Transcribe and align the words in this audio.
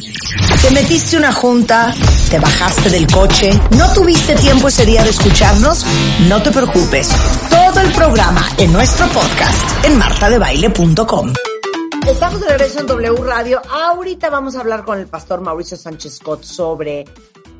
Te 0.00 0.70
metiste 0.70 1.16
una 1.16 1.32
junta, 1.32 1.94
te 2.30 2.38
bajaste 2.38 2.88
del 2.88 3.06
coche, 3.06 3.50
no 3.76 3.92
tuviste 3.92 4.34
tiempo 4.34 4.68
ese 4.68 4.86
día 4.86 5.02
de 5.04 5.10
escucharnos, 5.10 5.84
no 6.28 6.42
te 6.42 6.50
preocupes. 6.50 7.10
Todo 7.50 7.80
el 7.80 7.92
programa 7.92 8.42
en 8.56 8.72
nuestro 8.72 9.06
podcast 9.08 9.84
en 9.84 9.98
martadebaile.com. 9.98 11.32
Estamos 12.08 12.40
de 12.40 12.48
regreso 12.48 12.80
en 12.80 12.86
W 12.86 13.22
Radio. 13.22 13.60
Ahorita 13.70 14.30
vamos 14.30 14.56
a 14.56 14.60
hablar 14.60 14.84
con 14.84 14.98
el 14.98 15.06
pastor 15.06 15.42
Mauricio 15.42 15.76
Sánchez 15.76 16.16
Scott 16.16 16.44
sobre 16.44 17.04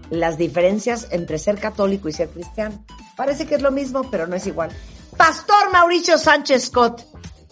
las 0.09 0.38
diferencias 0.38 1.09
entre 1.10 1.38
ser 1.38 1.59
católico 1.59 2.09
y 2.09 2.12
ser 2.12 2.30
cristiano. 2.30 2.82
Parece 3.16 3.46
que 3.46 3.56
es 3.56 3.62
lo 3.62 3.70
mismo, 3.70 4.10
pero 4.10 4.26
no 4.26 4.34
es 4.36 4.46
igual. 4.46 4.70
Pastor 5.16 5.70
Mauricio 5.72 6.16
Sánchez 6.16 6.66
Scott, 6.66 7.04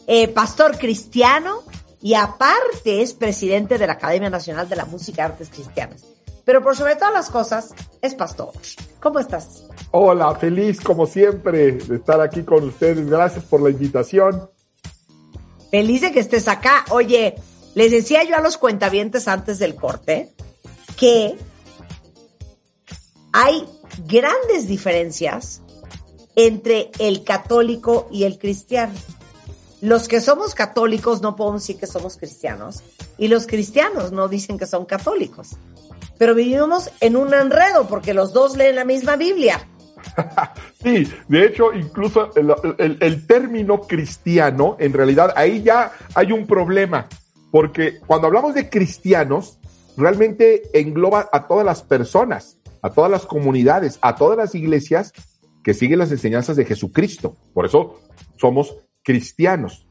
eh, 0.06 0.28
pastor 0.28 0.78
cristiano, 0.78 1.62
y 2.00 2.14
aparte 2.14 3.02
es 3.02 3.12
presidente 3.12 3.78
de 3.78 3.86
la 3.86 3.94
Academia 3.94 4.30
Nacional 4.30 4.68
de 4.68 4.76
la 4.76 4.84
Música 4.84 5.22
y 5.22 5.24
Artes 5.24 5.50
Cristianas. 5.50 6.04
Pero 6.44 6.62
por 6.62 6.76
sobre 6.76 6.96
todas 6.96 7.12
las 7.12 7.28
cosas, 7.28 7.74
es 8.00 8.14
pastor. 8.14 8.52
¿Cómo 9.00 9.18
estás? 9.18 9.64
Hola, 9.90 10.34
feliz 10.36 10.80
como 10.80 11.06
siempre 11.06 11.72
de 11.72 11.96
estar 11.96 12.20
aquí 12.20 12.42
con 12.42 12.64
ustedes. 12.64 13.08
Gracias 13.08 13.44
por 13.44 13.60
la 13.60 13.70
invitación. 13.70 14.48
Feliz 15.70 16.00
de 16.00 16.12
que 16.12 16.20
estés 16.20 16.48
acá. 16.48 16.84
Oye, 16.90 17.34
les 17.74 17.90
decía 17.90 18.24
yo 18.24 18.36
a 18.36 18.40
los 18.40 18.56
cuentavientes 18.56 19.28
antes 19.28 19.58
del 19.58 19.74
corte 19.74 20.32
que 20.96 21.36
hay 23.32 23.64
grandes 24.06 24.66
diferencias 24.66 25.60
entre 26.34 26.90
el 26.98 27.24
católico 27.24 28.08
y 28.10 28.24
el 28.24 28.38
cristiano 28.38 28.94
los 29.80 30.08
que 30.08 30.20
somos 30.20 30.54
católicos 30.54 31.22
no 31.22 31.36
podemos 31.36 31.62
decir 31.62 31.78
que 31.78 31.86
somos 31.86 32.16
cristianos 32.16 32.82
y 33.16 33.28
los 33.28 33.46
cristianos 33.46 34.12
no 34.12 34.28
dicen 34.28 34.58
que 34.58 34.66
son 34.66 34.84
católicos. 34.84 35.56
Pero 36.18 36.34
vivimos 36.34 36.90
en 37.00 37.16
un 37.16 37.32
enredo 37.32 37.86
porque 37.86 38.12
los 38.12 38.32
dos 38.32 38.56
leen 38.56 38.76
la 38.76 38.84
misma 38.84 39.16
Biblia. 39.16 39.66
Sí, 40.80 41.08
de 41.26 41.44
hecho, 41.44 41.72
incluso 41.72 42.30
el, 42.36 43.26
término 43.26 43.80
cristiano, 43.80 44.76
en 44.78 44.92
realidad, 44.92 45.32
ahí 45.34 45.60
ya 45.60 45.90
hay 46.14 46.30
un 46.30 46.46
problema, 46.46 47.08
porque 47.50 47.98
cuando 48.06 48.28
hablamos 48.28 48.54
de 48.54 48.70
cristianos, 48.70 49.58
realmente 49.96 50.62
engloba 50.72 51.28
a 51.32 51.48
todas 51.48 51.66
las 51.66 51.82
personas, 51.82 52.58
a 52.80 52.90
todas 52.90 53.10
las 53.10 53.26
comunidades, 53.26 53.98
a 54.02 54.14
todas 54.14 54.38
las 54.38 54.54
iglesias 54.54 55.12
que 55.64 55.74
siguen 55.74 55.98
las 55.98 56.12
enseñanzas 56.12 56.54
de 56.54 56.64
Jesucristo. 56.64 57.36
Por 57.52 57.66
eso 57.66 58.00
somos 58.36 58.76
cristianos. 59.08 59.86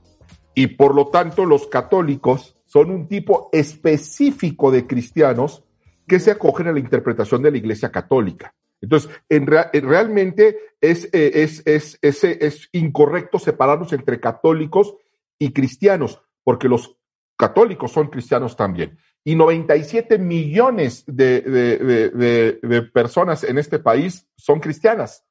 Y 0.53 0.67
por 0.67 0.93
lo 0.93 1.07
tanto, 1.07 1.43
los 1.43 1.65
católicos 1.65 2.55
son 2.65 2.91
un 2.91 3.07
tipo 3.07 3.49
específico 3.51 4.69
de 4.69 4.85
cristianos 4.85 5.63
que 6.07 6.19
se 6.19 6.29
acogen 6.29 6.67
a 6.67 6.71
la 6.71 6.79
interpretación 6.79 7.41
de 7.41 7.49
la 7.49 7.57
Iglesia 7.57 7.91
Católica. 7.91 8.53
Entonces, 8.79 9.09
en 9.27 9.47
realmente 9.47 10.59
es, 10.79 11.05
eh, 11.13 11.31
es, 11.33 11.63
es, 11.65 11.97
es, 12.03 12.23
es 12.23 12.69
incorrecto 12.73 13.39
separarnos 13.39 13.91
entre 13.91 14.19
católicos 14.19 14.95
y 15.39 15.51
cristianos, 15.51 16.21
porque 16.43 16.69
los 16.69 16.95
católicos 17.35 17.91
son 17.91 18.09
cristianos 18.09 18.55
también. 18.55 18.99
Y 19.23 19.33
97 19.33 20.19
millones 20.19 21.05
de, 21.07 21.41
de, 21.41 22.59
de, 22.61 22.81
personas 22.83 23.43
en 23.43 23.57
este 23.57 23.79
país 23.79 24.27
son 24.37 24.59
cristianas, 24.59 25.25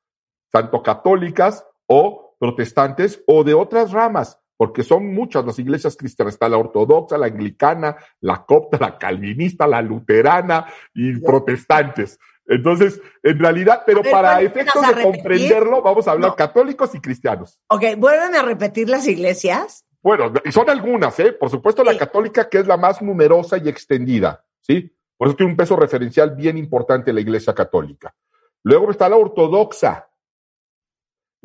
tanto 0.50 0.82
católicas 0.82 1.64
o 1.86 2.25
protestantes 2.38 3.22
o 3.26 3.44
de 3.44 3.54
otras 3.54 3.92
ramas, 3.92 4.41
porque 4.56 4.82
son 4.82 5.12
muchas 5.12 5.44
las 5.44 5.58
iglesias 5.58 5.97
cristianas. 5.97 6.34
Está 6.34 6.48
la 6.48 6.58
ortodoxa, 6.58 7.19
la 7.19 7.26
anglicana, 7.26 7.97
la 8.20 8.44
copta, 8.44 8.78
la 8.80 8.98
calvinista, 8.98 9.66
la 9.66 9.82
luterana 9.82 10.66
y 10.94 11.19
protestantes. 11.20 12.19
Entonces, 12.48 13.00
en 13.22 13.38
realidad, 13.38 13.82
pero 13.84 14.02
para 14.02 14.41
efectos 14.41 14.86
de 14.94 15.02
comprenderlo, 15.02 15.82
vamos 15.82 16.06
a 16.06 16.12
hablar 16.12 16.36
católicos 16.36 16.94
y 16.94 17.00
cristianos. 17.00 17.60
Ok, 17.69 17.82
¿vuelven 17.98 18.36
a 18.36 18.42
repetir 18.42 18.88
las 18.88 19.06
iglesias? 19.08 19.84
Bueno, 20.00 20.32
son 20.52 20.70
algunas, 20.70 21.19
¿eh? 21.19 21.32
Por 21.32 21.50
supuesto, 21.50 21.82
la 21.82 21.98
católica, 21.98 22.48
que 22.48 22.58
es 22.58 22.66
la 22.66 22.76
más 22.76 23.02
numerosa 23.02 23.58
y 23.58 23.69
extendida, 23.69 24.44
¿sí? 24.60 24.96
Por 25.16 25.26
eso 25.28 25.36
tiene 25.36 25.50
un 25.50 25.56
peso 25.56 25.75
referencial 25.75 26.36
bien 26.36 26.56
importante 26.56 27.12
la 27.12 27.20
iglesia 27.20 27.54
católica. 27.54 28.14
Luego 28.62 28.91
está 28.92 29.08
la 29.08 29.16
ortodoxa, 29.16 30.06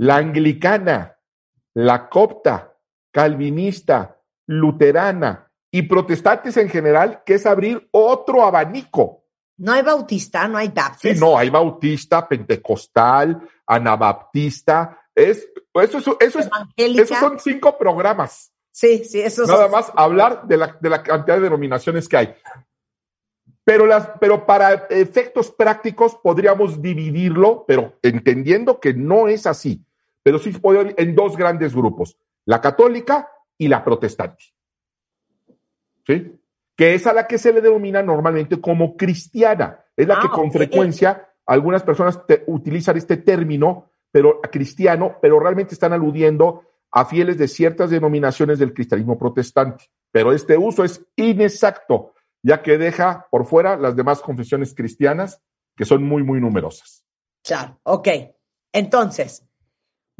la 0.01 0.15
anglicana, 0.15 1.19
la 1.75 2.09
copta, 2.09 2.75
calvinista, 3.11 4.19
luterana 4.47 5.51
y 5.69 5.83
protestantes 5.83 6.57
en 6.57 6.69
general, 6.69 7.21
que 7.23 7.35
es 7.35 7.45
abrir 7.45 7.87
otro 7.91 8.43
abanico. 8.43 9.25
No 9.57 9.73
hay 9.73 9.83
bautista, 9.83 10.47
no 10.47 10.57
hay 10.57 10.69
baptista. 10.69 11.13
Sí, 11.13 11.19
no, 11.19 11.37
hay 11.37 11.51
bautista, 11.51 12.27
pentecostal, 12.27 13.47
anabaptista. 13.67 15.05
Es, 15.13 15.47
eso, 15.75 15.99
eso, 15.99 16.17
eso 16.19 16.39
es, 16.39 16.49
esos 16.75 17.17
son 17.19 17.39
cinco 17.39 17.77
programas. 17.77 18.51
Sí, 18.71 19.03
sí, 19.05 19.21
eso 19.21 19.45
Nada 19.45 19.67
más 19.67 19.91
hablar 19.95 20.47
de 20.47 20.57
la, 20.57 20.77
de 20.81 20.89
la 20.89 21.03
cantidad 21.03 21.35
de 21.37 21.43
denominaciones 21.43 22.09
que 22.09 22.17
hay. 22.17 22.35
Pero, 23.63 23.85
las, 23.85 24.09
pero 24.19 24.47
para 24.47 24.73
efectos 24.89 25.51
prácticos 25.51 26.15
podríamos 26.15 26.81
dividirlo, 26.81 27.65
pero 27.67 27.99
entendiendo 28.01 28.79
que 28.79 28.95
no 28.95 29.27
es 29.27 29.45
así 29.45 29.85
pero 30.23 30.39
sí 30.39 30.53
se 30.53 30.59
puede 30.59 30.93
en 30.97 31.15
dos 31.15 31.37
grandes 31.37 31.75
grupos, 31.75 32.17
la 32.45 32.61
católica 32.61 33.29
y 33.57 33.67
la 33.67 33.83
protestante. 33.83 34.43
¿Sí? 36.05 36.39
Que 36.75 36.95
es 36.95 37.05
a 37.05 37.13
la 37.13 37.27
que 37.27 37.37
se 37.37 37.53
le 37.53 37.61
denomina 37.61 38.01
normalmente 38.01 38.59
como 38.59 38.97
cristiana. 38.97 39.85
Es 39.95 40.07
la 40.07 40.19
que 40.19 40.27
ah, 40.27 40.33
con 40.33 40.51
frecuencia 40.51 41.29
algunas 41.45 41.83
personas 41.83 42.19
utilizan 42.47 42.97
este 42.97 43.17
término, 43.17 43.91
pero 44.11 44.41
cristiano, 44.41 45.17
pero 45.21 45.39
realmente 45.39 45.73
están 45.73 45.93
aludiendo 45.93 46.63
a 46.91 47.05
fieles 47.05 47.37
de 47.37 47.47
ciertas 47.47 47.89
denominaciones 47.89 48.59
del 48.59 48.73
cristianismo 48.73 49.17
protestante. 49.17 49.85
Pero 50.11 50.33
este 50.33 50.57
uso 50.57 50.83
es 50.83 51.05
inexacto, 51.15 52.13
ya 52.43 52.61
que 52.61 52.77
deja 52.77 53.27
por 53.31 53.45
fuera 53.45 53.77
las 53.77 53.95
demás 53.95 54.21
confesiones 54.21 54.73
cristianas, 54.75 55.41
que 55.75 55.85
son 55.85 56.03
muy, 56.03 56.23
muy 56.23 56.41
numerosas. 56.41 57.05
Claro, 57.43 57.79
ok. 57.83 58.07
Entonces, 58.73 59.47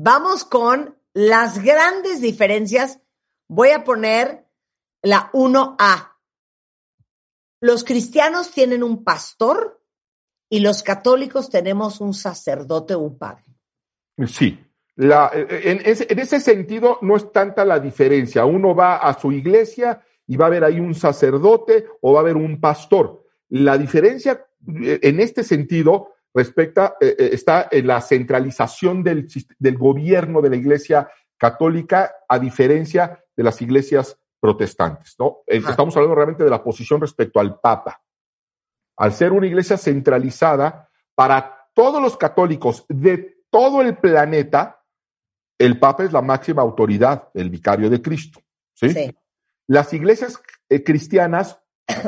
Vamos 0.04 0.46
con 0.46 0.98
las 1.14 1.62
grandes 1.62 2.22
diferencias. 2.22 3.00
Voy 3.48 3.70
a 3.70 3.84
poner 3.84 4.48
la 5.04 5.30
1A. 5.32 6.14
Los 7.60 7.84
cristianos 7.84 8.50
tienen 8.50 8.82
un 8.82 9.04
pastor 9.04 9.80
y 10.50 10.62
los 10.62 10.82
católicos 10.82 11.52
tenemos 11.52 12.02
un 12.02 12.16
sacerdote 12.16 12.96
o 12.96 13.00
un 13.02 13.20
padre. 13.20 13.44
Sí. 14.26 14.60
en, 14.98 15.82
ese, 15.86 16.40
sentido 16.40 16.98
no 17.04 17.16
es 17.16 17.32
tanta 17.32 17.64
la 17.64 17.80
diferencia. 17.80 18.44
Uno 18.44 18.74
va 18.74 18.98
a 18.98 19.20
su 19.20 19.32
iglesia 19.32 20.02
y 20.26 20.36
va 20.36 20.48
a 20.48 20.50
ver 20.50 20.64
ahí 20.64 20.80
un 20.80 20.96
sacerdote 20.96 21.86
o 22.02 22.14
va 22.14 22.22
a 22.22 22.24
haber 22.24 22.38
un 22.38 22.60
pastor. 22.60 23.24
La 23.50 23.78
diferencia 23.78 24.48
eh, 24.82 25.00
en 25.04 25.20
este 25.20 25.44
sentido 25.44 26.16
respecta, 26.34 26.96
eh, 27.00 27.16
eh, 27.18 27.30
está 27.34 27.68
en 27.72 27.88
la 27.88 28.02
centralización 28.02 29.04
del, 29.04 29.28
del 29.60 29.78
gobierno 29.78 30.42
de 30.42 30.50
la 30.50 30.56
Iglesia 30.56 31.10
católica 31.38 32.16
a 32.28 32.40
diferencia 32.40 33.24
de 33.36 33.44
las 33.44 33.62
iglesias 33.62 34.18
protestantes, 34.40 35.16
¿no? 35.20 35.40
Estamos 35.46 35.96
hablando 35.96 36.16
realmente 36.16 36.44
de 36.44 36.50
la 36.50 36.64
posición 36.64 37.00
respecto 37.00 37.40
al 37.40 37.60
Papa. 37.60 38.02
Al 38.98 39.14
ser 39.14 39.32
una 39.32 39.48
iglesia 39.48 39.78
centralizada, 39.78 40.90
para 41.16 41.68
todos 41.74 42.02
los 42.02 42.18
católicos 42.18 42.86
de 42.90 43.44
todo 43.50 43.82
el 43.82 43.98
planeta, 43.98 44.84
el 45.60 45.80
Papa 45.80 46.04
es 46.04 46.12
la 46.12 46.22
máxima 46.22 46.62
autoridad, 46.62 47.30
el 47.34 47.50
vicario 47.50 47.90
de 47.90 48.02
Cristo. 48.02 48.42
¿sí? 48.74 49.16
Las 49.68 49.94
iglesias 49.94 50.42
eh, 50.70 50.84
cristianas 50.84 51.60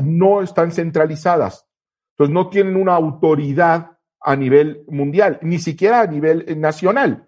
no 0.03 0.41
están 0.41 0.71
centralizadas, 0.71 1.67
entonces 2.11 2.33
no 2.33 2.49
tienen 2.49 2.75
una 2.75 2.95
autoridad 2.95 3.92
a 4.23 4.35
nivel 4.35 4.83
mundial, 4.87 5.39
ni 5.41 5.59
siquiera 5.59 6.01
a 6.01 6.07
nivel 6.07 6.59
nacional. 6.59 7.27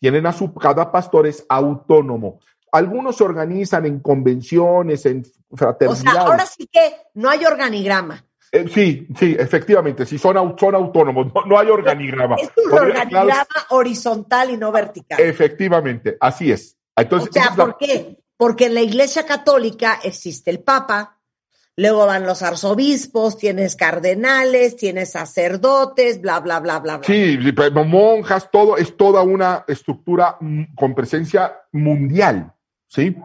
Tienen 0.00 0.26
a 0.26 0.32
su, 0.32 0.52
cada 0.54 0.90
pastor 0.90 1.26
es 1.26 1.46
autónomo. 1.48 2.40
algunos 2.72 3.16
se 3.16 3.24
organizan 3.24 3.86
en 3.86 4.00
convenciones, 4.00 5.06
en 5.06 5.24
fraternidades. 5.52 6.00
O 6.00 6.10
sea, 6.10 6.22
ahora 6.22 6.46
sí 6.46 6.66
que 6.66 6.96
no 7.14 7.28
hay 7.28 7.44
organigrama. 7.44 8.24
Eh, 8.50 8.66
sí, 8.68 9.06
sí, 9.18 9.34
efectivamente, 9.38 10.04
sí, 10.04 10.18
son, 10.18 10.56
son 10.58 10.74
autónomos, 10.74 11.28
no, 11.46 11.58
hay 11.58 11.68
organigrama. 11.68 12.36
Es 12.36 12.50
un 12.56 12.72
organigrama 12.72 13.46
horizontal 13.70 14.50
y 14.50 14.58
no 14.58 14.70
vertical. 14.70 15.18
Efectivamente, 15.20 16.18
así 16.20 16.52
es. 16.52 16.76
Entonces, 16.94 17.30
o 17.30 17.32
sea, 17.32 17.54
¿por 17.54 17.78
qué? 17.78 18.18
Porque 18.36 18.66
en 18.66 18.74
la 18.74 18.82
Iglesia 18.82 19.24
Católica 19.24 20.00
existe 20.02 20.50
el 20.50 20.62
Papa, 20.62 21.18
luego 21.82 22.06
van 22.06 22.24
los 22.24 22.42
arzobispos, 22.42 23.36
tienes 23.36 23.76
cardenales, 23.76 24.76
tienes 24.76 25.12
sacerdotes, 25.12 26.20
bla, 26.20 26.40
bla, 26.40 26.60
bla, 26.60 26.78
bla, 26.80 26.98
bla. 26.98 27.06
Sí, 27.06 27.38
monjas, 27.84 28.50
todo, 28.50 28.76
es 28.76 28.96
toda 28.96 29.22
una 29.22 29.64
estructura 29.68 30.38
con 30.74 30.94
presencia 30.94 31.60
mundial, 31.72 32.54
¿sí? 32.88 33.16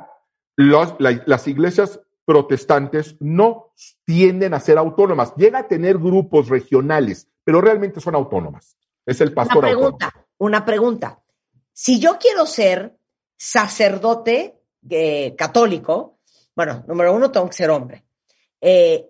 las 0.57 1.47
iglesias 1.47 1.99
protestantes 2.25 3.15
no 3.19 3.73
tienden 4.03 4.53
a 4.53 4.59
ser 4.59 4.77
autónomas, 4.77 5.33
llega 5.35 5.59
a 5.59 5.67
tener 5.67 5.97
grupos 5.97 6.49
regionales, 6.49 7.29
pero 7.43 7.61
realmente 7.61 8.01
son 8.01 8.15
autónomas. 8.15 8.75
Es 9.05 9.21
el 9.21 9.33
pastor 9.33 9.59
una 9.59 9.67
pregunta, 9.67 10.13
Una 10.39 10.65
pregunta. 10.65 11.21
Si 11.71 11.99
yo 11.99 12.17
quiero 12.19 12.45
ser 12.45 12.97
sacerdote 13.37 14.59
eh, 14.89 15.35
católico, 15.37 16.19
bueno, 16.55 16.83
número 16.87 17.13
uno, 17.13 17.31
tengo 17.31 17.47
que 17.47 17.53
ser 17.53 17.69
hombre. 17.69 18.06
Eh, 18.61 19.09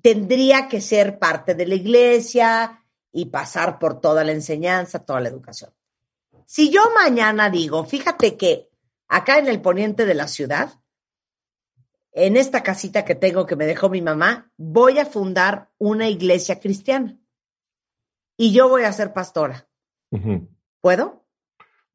tendría 0.00 0.68
que 0.68 0.80
ser 0.80 1.18
parte 1.18 1.54
de 1.54 1.66
la 1.66 1.74
iglesia 1.74 2.84
y 3.12 3.26
pasar 3.26 3.78
por 3.78 4.00
toda 4.00 4.24
la 4.24 4.32
enseñanza, 4.32 5.04
toda 5.04 5.20
la 5.20 5.28
educación. 5.28 5.72
Si 6.44 6.70
yo 6.70 6.82
mañana 6.94 7.50
digo, 7.50 7.84
fíjate 7.84 8.36
que 8.36 8.70
acá 9.08 9.38
en 9.38 9.48
el 9.48 9.60
poniente 9.60 10.06
de 10.06 10.14
la 10.14 10.28
ciudad, 10.28 10.80
en 12.12 12.36
esta 12.36 12.62
casita 12.62 13.04
que 13.04 13.14
tengo 13.14 13.46
que 13.46 13.56
me 13.56 13.66
dejó 13.66 13.88
mi 13.88 14.02
mamá, 14.02 14.50
voy 14.56 14.98
a 14.98 15.06
fundar 15.06 15.70
una 15.78 16.08
iglesia 16.08 16.58
cristiana 16.58 17.18
y 18.36 18.52
yo 18.52 18.68
voy 18.68 18.84
a 18.84 18.92
ser 18.92 19.12
pastora. 19.12 19.68
¿Puedo? 20.80 21.17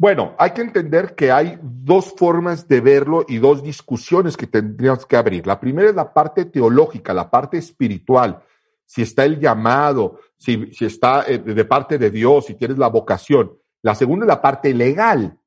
Bueno, 0.03 0.35
hay 0.37 0.51
que 0.51 0.59
entender 0.59 1.15
que 1.15 1.31
hay 1.31 1.57
dos 1.61 2.13
formas 2.17 2.67
de 2.67 2.81
verlo 2.81 3.23
y 3.25 3.37
dos 3.37 3.63
discusiones 3.63 4.35
que 4.35 4.47
tendríamos 4.47 5.05
que 5.05 5.15
abrir. 5.15 5.47
La 5.47 5.61
primera 5.61 5.87
es 5.87 5.95
la 5.95 6.13
parte 6.13 6.43
teológica, 6.43 7.13
la 7.13 7.31
parte 7.31 7.57
espiritual. 7.57 8.43
Si 8.85 9.01
está 9.01 9.23
el 9.23 9.39
llamado, 9.39 10.19
si, 10.35 10.69
está 10.81 11.23
eh, 11.25 11.37
de 11.37 11.63
parte 11.63 11.97
de 11.97 12.11
Dios, 12.11 12.47
si 12.47 12.55
tienes 12.55 12.77
la 12.77 12.89
vocación. 12.89 13.53
La 13.81 13.95
segunda 13.95 14.25
es 14.25 14.27
la 14.27 14.41
parte 14.41 14.73
legal. 14.73 15.39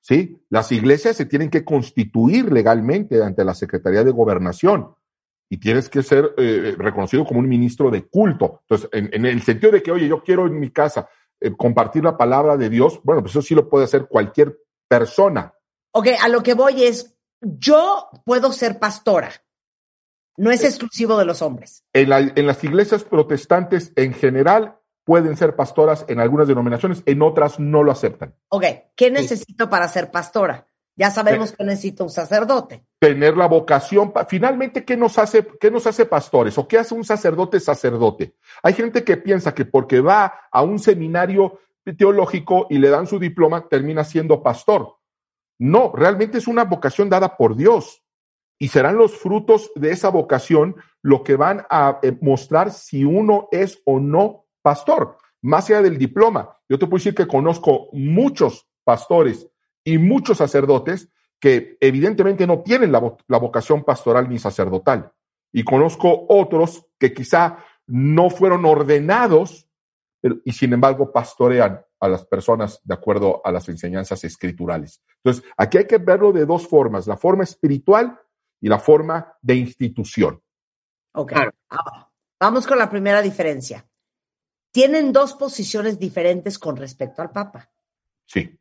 ¿sí? 0.00 0.40
Las 0.48 0.72
iglesias 0.72 1.14
se 1.14 1.26
tienen 1.26 1.50
que 1.50 1.62
constituir 1.62 2.50
legalmente 2.50 3.22
ante 3.22 3.44
la 3.44 3.52
Secretaría 3.52 4.04
de 4.04 4.10
Gobernación 4.10 4.88
y 5.50 5.58
tienes 5.58 5.90
que 5.90 6.02
ser 6.02 6.32
eh, 6.38 6.76
reconocido 6.78 7.26
como 7.26 7.40
un 7.40 7.48
ministro 7.48 7.90
de 7.90 8.04
culto. 8.04 8.62
Entonces, 8.62 8.88
en, 8.90 9.10
en, 9.12 9.26
el 9.26 9.42
sentido 9.42 9.70
de 9.70 9.82
que, 9.82 9.92
oye, 9.92 10.08
yo 10.08 10.24
quiero 10.24 10.46
en 10.46 10.58
mi 10.58 10.70
casa 10.70 11.10
eh, 11.40 11.52
compartir 11.56 12.04
la 12.04 12.16
palabra 12.16 12.56
de 12.56 12.68
Dios, 12.68 13.00
bueno, 13.02 13.22
pues 13.22 13.32
eso 13.32 13.42
sí 13.42 13.54
lo 13.54 13.68
puede 13.68 13.84
hacer 13.84 14.06
cualquier 14.08 14.58
persona. 14.88 15.54
Ok, 15.92 16.08
a 16.20 16.28
lo 16.28 16.42
que 16.42 16.54
voy 16.54 16.84
es, 16.84 17.16
yo 17.40 18.08
puedo 18.24 18.52
ser 18.52 18.78
pastora. 18.78 19.30
No 20.36 20.52
es 20.52 20.62
exclusivo 20.62 21.18
de 21.18 21.24
los 21.24 21.42
hombres. 21.42 21.84
En, 21.92 22.12
en 22.12 22.46
las 22.46 22.62
iglesias 22.62 23.02
protestantes 23.02 23.92
en 23.96 24.14
general 24.14 24.78
pueden 25.04 25.36
ser 25.36 25.56
pastoras 25.56 26.04
en 26.08 26.20
algunas 26.20 26.46
denominaciones, 26.46 27.02
en 27.06 27.22
otras 27.22 27.58
no 27.58 27.82
lo 27.82 27.90
aceptan. 27.90 28.36
Ok, 28.50 28.64
¿qué 28.94 29.10
necesito 29.10 29.68
para 29.68 29.88
ser 29.88 30.10
pastora? 30.10 30.67
Ya 30.98 31.12
sabemos 31.12 31.52
que 31.52 31.62
necesito 31.62 32.02
un 32.02 32.10
sacerdote. 32.10 32.84
Tener 32.98 33.36
la 33.36 33.46
vocación. 33.46 34.12
Finalmente, 34.28 34.84
¿qué 34.84 34.96
nos 34.96 35.16
hace, 35.16 35.46
qué 35.60 35.70
nos 35.70 35.86
hace 35.86 36.06
pastores? 36.06 36.58
¿O 36.58 36.66
qué 36.66 36.76
hace 36.76 36.92
un 36.92 37.04
sacerdote 37.04 37.60
sacerdote? 37.60 38.34
Hay 38.64 38.72
gente 38.72 39.04
que 39.04 39.16
piensa 39.16 39.54
que 39.54 39.64
porque 39.64 40.00
va 40.00 40.32
a 40.50 40.62
un 40.62 40.80
seminario 40.80 41.60
teológico 41.96 42.66
y 42.68 42.78
le 42.78 42.88
dan 42.88 43.06
su 43.06 43.20
diploma, 43.20 43.68
termina 43.68 44.02
siendo 44.02 44.42
pastor. 44.42 44.96
No, 45.60 45.92
realmente 45.94 46.38
es 46.38 46.48
una 46.48 46.64
vocación 46.64 47.08
dada 47.08 47.36
por 47.36 47.54
Dios. 47.54 48.02
Y 48.58 48.66
serán 48.66 48.96
los 48.96 49.16
frutos 49.16 49.70
de 49.76 49.92
esa 49.92 50.08
vocación 50.08 50.74
lo 51.00 51.22
que 51.22 51.36
van 51.36 51.64
a 51.70 52.00
eh, 52.02 52.18
mostrar 52.20 52.72
si 52.72 53.04
uno 53.04 53.46
es 53.52 53.80
o 53.84 54.00
no 54.00 54.46
pastor. 54.62 55.16
Más 55.42 55.70
allá 55.70 55.82
del 55.82 55.96
diploma, 55.96 56.56
yo 56.68 56.76
te 56.76 56.86
puedo 56.86 56.98
decir 56.98 57.14
que 57.14 57.28
conozco 57.28 57.88
muchos 57.92 58.66
pastores 58.82 59.48
y 59.92 59.96
muchos 59.96 60.36
sacerdotes 60.36 61.08
que 61.40 61.78
evidentemente 61.80 62.46
no 62.46 62.60
tienen 62.60 62.92
la, 62.92 62.98
vocación 63.38 63.84
pastoral 63.84 64.28
ni 64.28 64.38
sacerdotal. 64.38 65.12
Y 65.50 65.64
conozco 65.64 66.26
otros 66.28 66.86
que 66.98 67.14
quizá 67.14 67.64
no 67.86 68.28
fueron 68.28 68.66
ordenados 68.66 69.66
y 70.44 70.52
sin 70.52 70.74
embargo 70.74 71.10
pastorean 71.10 71.80
a 72.00 72.08
las 72.08 72.26
personas 72.26 72.80
de 72.84 72.92
acuerdo 72.92 73.40
a 73.44 73.50
las 73.50 73.68
enseñanzas 73.70 74.22
escriturales. 74.24 75.02
Entonces, 75.22 75.42
aquí 75.56 75.78
hay 75.78 75.86
que 75.86 75.96
verlo 75.96 76.32
de 76.32 76.44
dos 76.44 76.68
formas, 76.68 77.06
la 77.06 77.16
forma 77.16 77.44
espiritual 77.44 78.20
y 78.60 78.68
la 78.68 78.78
forma 78.78 79.36
de 79.40 79.54
institución. 79.54 80.42
Ok, 81.12 81.32
vamos 82.38 82.66
con 82.66 82.78
la 82.78 82.90
primera 82.90 83.22
diferencia. 83.22 83.88
Tienen 84.70 85.14
dos 85.14 85.32
posiciones 85.32 85.98
diferentes 85.98 86.58
con 86.58 86.76
respecto 86.76 87.22
al 87.22 87.30
Papa. 87.30 87.70
Sí. 88.26 88.58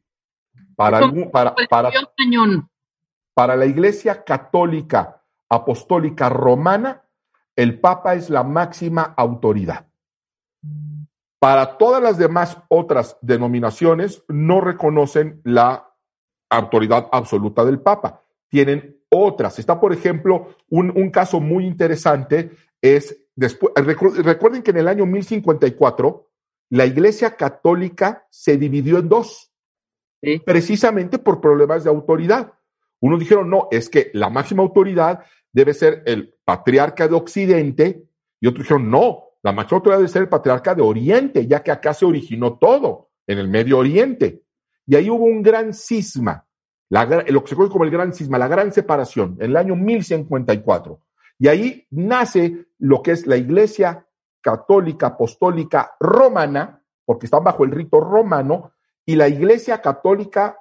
Para, 0.75 1.00
para, 1.31 1.56
para, 1.69 1.92
para 3.33 3.56
la 3.56 3.65
Iglesia 3.65 4.24
Católica 4.24 5.24
Apostólica 5.50 6.30
Romana, 6.30 7.04
el 7.56 7.80
Papa 7.80 8.15
es 8.15 8.30
la 8.30 8.44
máxima 8.44 9.13
autoridad. 9.18 9.88
Para 11.39 11.77
todas 11.77 12.01
las 12.01 12.18
demás 12.18 12.57
otras 12.68 13.18
denominaciones 13.21 14.24
no 14.27 14.62
reconocen 14.62 15.42
la 15.44 15.92
autoridad 16.50 17.07
absoluta 17.12 17.63
del 17.63 17.80
Papa. 17.80 18.24
Tienen 18.50 18.98
otras. 19.10 19.60
Está, 19.60 19.80
por 19.80 19.94
ejemplo, 19.94 20.56
un, 20.69 20.92
un 20.95 21.10
caso 21.10 21.39
muy 21.39 21.65
interesante, 21.65 22.51
es 22.81 23.18
después, 23.36 23.74
recuerden 23.75 24.63
que 24.63 24.71
en 24.71 24.77
el 24.77 24.88
año 24.88 25.06
1054 25.06 26.27
la 26.69 26.86
Iglesia 26.86 27.36
Católica 27.36 28.25
se 28.30 28.57
dividió 28.57 29.00
en 29.00 29.10
dos 29.10 29.51
precisamente 30.46 31.19
por 31.19 31.42
problemas 31.42 31.84
de 31.84 31.90
autoridad. 31.90 32.54
Unos 33.00 33.19
dijeron, 33.19 33.50
no, 33.50 33.68
es 33.72 33.90
que 33.90 34.10
la 34.14 34.30
máxima 34.30 34.64
autoridad 34.64 35.24
debe 35.52 35.74
ser 35.74 36.04
el 36.06 36.36
patriarca 36.44 37.08
de 37.08 37.16
Occidente, 37.16 38.04
y 38.40 38.48
otros 38.48 38.64
dijeron, 38.64 38.90
no, 38.90 39.24
la 39.44 39.52
máxima 39.52 39.78
autoridad 39.78 40.00
debe 40.00 40.10
ser 40.10 40.22
el 40.24 40.30
patriarca 40.30 40.75
de 40.75 40.82
Oriente, 40.82 41.48
ya 41.48 41.63
que 41.63 41.72
acá 41.72 41.94
se 41.94 42.06
originó 42.06 42.58
todo, 42.58 43.10
en 43.27 43.39
el 43.39 43.48
Medio 43.48 43.77
Oriente. 43.77 44.44
Y 44.86 44.96
ahí 44.96 45.10
hubo 45.10 45.25
un 45.25 45.41
gran 45.44 45.74
cisma, 45.74 46.46
lo 46.89 47.44
que 47.44 47.50
se 47.50 47.56
conoce 47.56 47.72
como 47.72 47.84
el 47.84 47.91
gran 47.91 48.13
cisma, 48.13 48.38
la 48.38 48.48
gran 48.48 48.72
separación, 48.72 49.38
en 49.39 49.51
el 49.51 49.58
año 49.58 49.75
1054. 49.75 51.01
Y 51.39 51.48
ahí 51.50 51.86
nace 51.91 52.68
lo 52.80 53.01
que 53.01 53.12
es 53.12 53.27
la 53.27 53.38
Iglesia 53.38 54.08
Católica 54.41 55.08
Apostólica 55.08 55.91
Romana, 56.00 56.82
porque 57.06 57.25
están 57.25 57.44
bajo 57.44 57.63
el 57.63 57.72
rito 57.72 58.00
romano, 58.00 58.72
y 59.08 59.16
la 59.16 59.30
Iglesia 59.30 59.82
Católica 59.82 60.60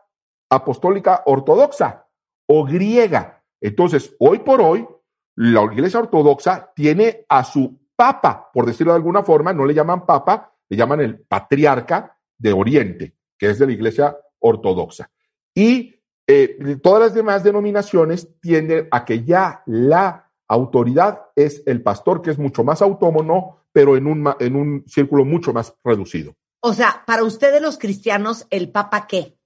Apostólica 0.49 1.25
Ortodoxa 1.26 2.07
o 2.47 2.65
griega. 2.65 3.43
Entonces, 3.61 4.15
hoy 4.21 4.38
por 4.38 4.61
hoy, 4.61 4.87
la 5.35 5.65
Iglesia 5.65 5.99
Ortodoxa 5.99 6.73
tiene 6.75 7.26
a 7.29 7.43
su 7.43 7.76
papa, 7.97 8.49
por 8.55 8.65
decirlo 8.65 8.93
de 8.93 8.99
alguna 8.99 9.25
forma, 9.25 9.53
no 9.53 9.67
le 9.67 9.75
llaman 9.75 10.07
papa, 10.07 10.55
le 10.69 10.76
llaman 10.76 11.00
el 11.00 11.19
patriarca 11.19 12.17
de 12.38 12.53
Oriente, 12.53 13.17
que 13.37 13.50
es 13.50 13.59
de 13.59 13.67
la 13.67 13.73
Iglesia 13.73 14.17
Ortodoxa. 14.38 15.11
Y 15.53 15.97
eh, 16.29 16.79
todas 16.81 17.00
las 17.03 17.15
demás 17.15 17.43
denominaciones 17.43 18.29
tienden 18.41 18.87
a 18.93 19.05
que 19.05 19.25
ya 19.25 19.65
la 19.67 20.31
autoridad 20.47 21.23
es 21.35 21.65
el 21.67 21.83
pastor, 21.83 22.23
que 22.23 22.31
es 22.31 22.38
mucho 22.38 22.62
más 22.62 22.81
autónomo, 22.81 23.62
pero 23.73 23.97
en 23.97 24.07
un, 24.07 24.33
en 24.38 24.55
un 24.55 24.85
círculo 24.87 25.25
mucho 25.25 25.53
más 25.53 25.75
reducido. 25.83 26.37
O 26.68 26.75
sea, 26.75 27.04
para 27.06 27.23
ustedes 27.23 27.62
los 27.62 27.78
cristianos, 27.78 28.49
¿el 28.50 28.73
Papa 28.73 29.06
qué? 29.06 29.38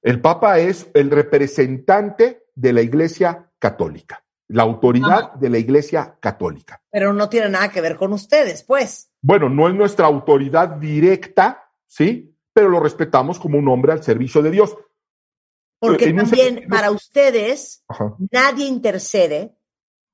El 0.00 0.22
Papa 0.22 0.58
es 0.58 0.90
el 0.94 1.10
representante 1.10 2.46
de 2.54 2.72
la 2.72 2.80
Iglesia 2.80 3.50
Católica, 3.58 4.24
la 4.46 4.62
autoridad 4.62 5.34
de 5.34 5.50
la 5.50 5.58
Iglesia 5.58 6.16
Católica. 6.18 6.82
Pero 6.90 7.12
no 7.12 7.28
tiene 7.28 7.50
nada 7.50 7.68
que 7.68 7.82
ver 7.82 7.96
con 7.96 8.14
ustedes, 8.14 8.62
pues. 8.62 9.10
Bueno, 9.20 9.50
no 9.50 9.68
es 9.68 9.74
nuestra 9.74 10.06
autoridad 10.06 10.70
directa, 10.70 11.70
¿sí? 11.86 12.34
Pero 12.54 12.70
lo 12.70 12.80
respetamos 12.80 13.38
como 13.38 13.58
un 13.58 13.68
hombre 13.68 13.92
al 13.92 14.02
servicio 14.02 14.40
de 14.40 14.50
Dios. 14.50 14.74
Porque 15.78 16.14
también 16.14 16.66
para 16.66 16.90
ustedes 16.90 17.84
nadie 18.30 18.66
intercede 18.66 19.54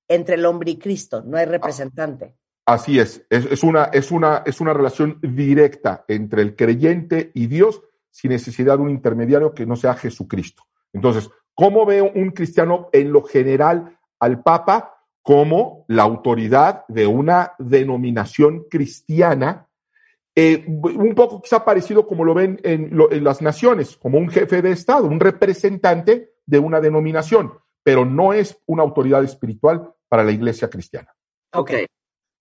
entre 0.09 0.35
el 0.35 0.45
hombre 0.47 0.73
y 0.73 0.79
Cristo, 0.81 1.23
no 1.23 1.37
hay 1.37 1.45
representante. 1.45 2.35
Así 2.67 2.99
es, 2.99 3.27
es, 3.29 3.63
una, 3.63 3.85
es, 3.85 4.11
una, 4.11 4.43
es 4.47 4.61
una 4.61 4.73
relación 4.73 5.19
directa 5.21 6.05
entre 6.09 6.43
el 6.43 6.57
creyente 6.57 7.31
y 7.35 7.47
Dios 7.47 7.83
sin 8.11 8.31
necesidad 8.31 8.79
de 8.79 8.85
un 8.85 8.91
intermediario 8.91 9.53
que 9.53 9.67
no 9.67 9.77
sea 9.77 9.95
Jesucristo. 9.95 10.63
Entonces, 10.93 11.29
¿Cómo 11.55 11.87
ve 11.87 12.03
un 12.03 12.31
cristiano 12.31 12.89
en 12.93 13.13
lo 13.13 13.23
general 13.23 13.97
al 14.19 14.43
Papa 14.43 14.97
como 15.23 15.85
la 15.89 16.03
autoridad 16.03 16.85
de 16.89 17.07
una 17.07 17.53
denominación 17.59 18.65
cristiana? 18.69 19.69
Eh, 20.35 20.65
un 20.67 21.15
poco 21.15 21.41
quizá 21.41 21.65
parecido 21.65 22.09
como 22.09 22.25
lo 22.25 22.35
ven 22.35 22.61
en, 22.65 22.91
en 23.11 23.25
las 23.25 23.41
naciones, 23.41 23.97
como 23.97 24.19
un 24.19 24.29
jefe 24.29 24.63
de 24.63 24.73
Estado, 24.73 25.07
un 25.07 25.21
representante 25.21 26.33
de 26.45 26.59
una 26.59 26.81
denominación, 26.81 27.53
pero 27.85 28.05
no 28.05 28.33
es 28.33 28.59
una 28.67 28.83
autoridad 28.83 29.23
espiritual 29.23 29.95
para 30.09 30.25
la 30.25 30.33
iglesia 30.33 30.69
cristiana. 30.69 31.15
Ok. 31.53 31.71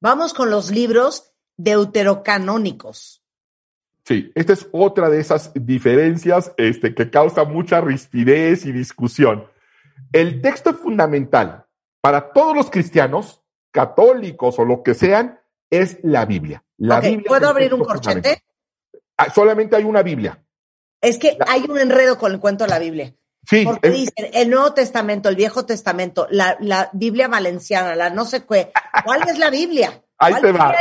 Vamos 0.04 0.34
con 0.34 0.50
los 0.50 0.70
libros 0.70 1.34
deuterocanónicos. 1.56 3.24
Sí, 4.04 4.34
esta 4.36 4.52
es 4.52 4.68
otra 4.74 5.10
de 5.10 5.22
esas 5.22 5.54
diferencias 5.56 6.52
este, 6.58 6.94
que 6.94 7.10
causa 7.10 7.46
mucha 7.46 7.80
rispidez 7.80 8.66
y 8.66 8.74
discusión. 8.74 9.48
El 10.12 10.42
texto 10.42 10.74
fundamental 10.74 11.68
para 12.02 12.34
todos 12.34 12.54
los 12.54 12.70
cristianos, 12.70 13.46
católicos 13.72 14.60
o 14.60 14.66
lo 14.66 14.84
que 14.84 14.94
sean, 14.94 15.40
es 15.70 16.00
la 16.04 16.26
Biblia. 16.26 16.66
La 16.76 17.00
Biblia 17.00 17.24
¿Puedo 17.26 17.48
abrir 17.48 17.74
un 17.74 17.86
corchete? 17.86 18.44
Ah, 19.16 19.32
solamente 19.34 19.78
hay 19.78 19.86
una 19.86 20.04
Biblia. 20.04 20.38
Es 21.00 21.18
que 21.18 21.38
hay 21.48 21.64
un 21.70 21.80
enredo 21.80 22.18
con 22.18 22.34
el 22.34 22.42
cuento 22.42 22.66
de 22.66 22.72
la 22.72 22.80
Biblia. 22.80 23.16
Sí. 23.46 23.66
Porque 23.66 23.90
dicen 23.90 24.30
el 24.34 24.50
Nuevo 24.50 24.74
Testamento, 24.74 25.30
el 25.30 25.36
Viejo 25.36 25.66
Testamento, 25.66 26.28
la, 26.30 26.58
la 26.62 26.90
Biblia 26.94 27.28
valenciana, 27.28 27.96
la 27.96 28.10
no 28.10 28.26
sé 28.26 28.46
qué. 28.46 28.72
¿Cuál 29.04 29.28
es 29.28 29.38
la 29.38 29.50
Biblia? 29.50 30.04
Ahí 30.18 30.36
te 30.42 30.52
va. 30.52 30.74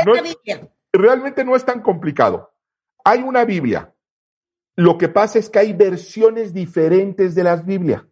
realmente 0.92 1.44
no 1.44 1.56
es 1.56 1.64
tan 1.64 1.80
complicado. 1.80 2.52
Hay 3.04 3.20
una 3.22 3.44
Biblia. 3.44 3.92
Lo 4.76 4.96
que 4.96 5.08
pasa 5.08 5.38
es 5.38 5.50
que 5.50 5.58
hay 5.58 5.72
versiones 5.72 6.54
diferentes 6.54 7.34
de 7.34 7.44
las 7.44 7.64
Biblias. 7.66 8.02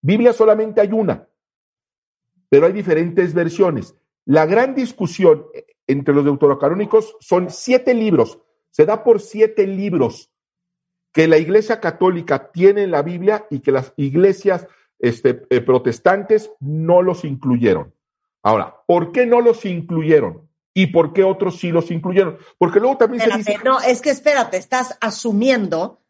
Biblia 0.00 0.32
solamente 0.32 0.80
hay 0.80 0.92
una, 0.92 1.28
pero 2.48 2.66
hay 2.66 2.72
diferentes 2.72 3.34
versiones. 3.34 3.94
La 4.24 4.46
gran 4.46 4.74
discusión 4.74 5.46
entre 5.86 6.14
los 6.14 6.24
deuterocanónicos 6.24 7.16
son 7.20 7.50
siete 7.50 7.94
libros. 7.94 8.38
Se 8.70 8.84
da 8.84 9.02
por 9.02 9.20
siete 9.20 9.66
libros 9.66 10.27
que 11.18 11.26
la 11.26 11.36
Iglesia 11.36 11.80
Católica 11.80 12.52
tiene 12.52 12.84
en 12.84 12.92
la 12.92 13.02
Biblia 13.02 13.44
y 13.50 13.58
que 13.58 13.72
las 13.72 13.92
iglesias 13.96 14.68
este, 15.00 15.42
eh, 15.50 15.60
protestantes 15.60 16.52
no 16.60 17.02
los 17.02 17.24
incluyeron. 17.24 17.92
Ahora, 18.40 18.76
¿por 18.86 19.10
qué 19.10 19.26
no 19.26 19.40
los 19.40 19.64
incluyeron? 19.64 20.48
¿Y 20.74 20.86
por 20.92 21.12
qué 21.12 21.24
otros 21.24 21.58
sí 21.58 21.72
los 21.72 21.90
incluyeron? 21.90 22.38
Porque 22.56 22.78
luego 22.78 22.98
también 22.98 23.24
se 23.24 23.36
dice... 23.36 23.58
No, 23.64 23.80
es 23.80 24.00
que 24.00 24.10
espérate, 24.10 24.58
estás 24.58 24.96
asumiendo 25.00 26.04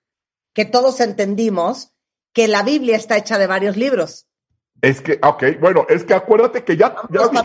que 0.53 0.67
todos 0.67 1.00
entendimos 1.00 1.95
que 2.35 2.47
la 2.47 2.62
Biblia 2.62 2.97
está 2.97 3.17
hecha 3.17 3.38
de 3.38 3.47
varios 3.47 3.79
libros. 3.79 4.29
Es 4.83 5.00
que, 5.00 5.19
ok, 5.23 5.59
bueno, 5.59 5.87
es 5.88 6.05
que 6.05 6.12
acuérdate 6.12 6.65
que 6.65 6.77
ya, 6.77 6.95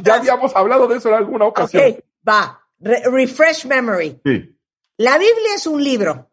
ya, 0.04 0.16
habíamos 0.16 0.54
hablado 0.54 0.90
de 0.90 0.98
eso 0.98 1.08
en 1.08 1.16
alguna 1.16 1.46
ocasión. 1.46 1.82
Ok, 1.82 2.00
va, 2.28 2.62
refresh 2.82 3.66
memory. 3.68 4.20
Sí. 4.26 4.60
La 4.98 5.18
Biblia 5.18 5.56
es 5.56 5.66
un 5.66 5.82
libro. 5.82 6.30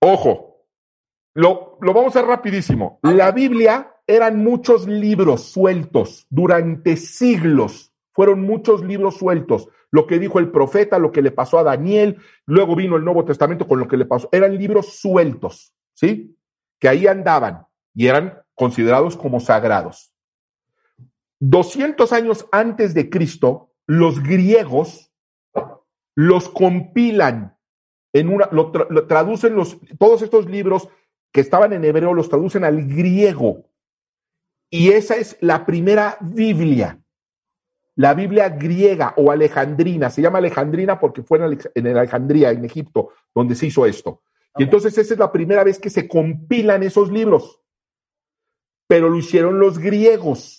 Ojo, 0.00 0.47
lo, 1.38 1.78
lo 1.80 1.92
vamos 1.92 2.14
a 2.14 2.18
hacer 2.18 2.28
rapidísimo. 2.28 2.98
La 3.02 3.30
Biblia 3.32 3.94
eran 4.06 4.42
muchos 4.42 4.86
libros 4.86 5.44
sueltos 5.44 6.26
durante 6.30 6.96
siglos. 6.96 7.92
Fueron 8.12 8.42
muchos 8.42 8.84
libros 8.84 9.16
sueltos 9.16 9.68
lo 9.90 10.06
que 10.06 10.18
dijo 10.18 10.38
el 10.38 10.50
profeta, 10.50 10.98
lo 10.98 11.12
que 11.12 11.22
le 11.22 11.30
pasó 11.30 11.58
a 11.58 11.62
Daniel, 11.62 12.18
luego 12.46 12.76
vino 12.76 12.96
el 12.96 13.04
Nuevo 13.04 13.24
Testamento 13.24 13.66
con 13.66 13.78
lo 13.78 13.88
que 13.88 13.96
le 13.96 14.04
pasó. 14.04 14.28
Eran 14.32 14.56
libros 14.56 14.98
sueltos, 14.98 15.74
¿sí? 15.94 16.36
Que 16.78 16.88
ahí 16.88 17.06
andaban 17.06 17.66
y 17.94 18.06
eran 18.06 18.42
considerados 18.54 19.16
como 19.16 19.40
sagrados. 19.40 20.12
200 21.40 22.12
años 22.12 22.46
antes 22.52 22.94
de 22.94 23.08
Cristo, 23.08 23.70
los 23.86 24.22
griegos 24.22 25.12
los 26.14 26.48
compilan 26.48 27.56
en 28.12 28.28
una, 28.28 28.48
lo, 28.50 28.72
traducen 29.06 29.54
los, 29.54 29.78
todos 29.98 30.22
estos 30.22 30.46
libros 30.46 30.88
que 31.32 31.40
estaban 31.40 31.72
en 31.72 31.84
hebreo, 31.84 32.14
los 32.14 32.28
traducen 32.28 32.64
al 32.64 32.82
griego. 32.86 33.64
Y 34.70 34.90
esa 34.90 35.16
es 35.16 35.36
la 35.40 35.64
primera 35.64 36.16
Biblia 36.20 36.98
la 37.98 38.14
Biblia 38.14 38.48
griega 38.48 39.12
o 39.16 39.32
alejandrina, 39.32 40.08
se 40.08 40.22
llama 40.22 40.38
alejandrina 40.38 41.00
porque 41.00 41.24
fue 41.24 41.40
en 41.74 41.86
Alejandría, 41.96 42.52
en 42.52 42.64
Egipto, 42.64 43.08
donde 43.34 43.56
se 43.56 43.66
hizo 43.66 43.84
esto. 43.86 44.22
Y 44.56 44.62
entonces 44.62 44.96
esa 44.96 45.14
es 45.14 45.18
la 45.18 45.32
primera 45.32 45.64
vez 45.64 45.80
que 45.80 45.90
se 45.90 46.06
compilan 46.06 46.84
esos 46.84 47.10
libros. 47.10 47.60
Pero 48.86 49.08
lo 49.08 49.16
hicieron 49.16 49.58
los 49.58 49.80
griegos. 49.80 50.57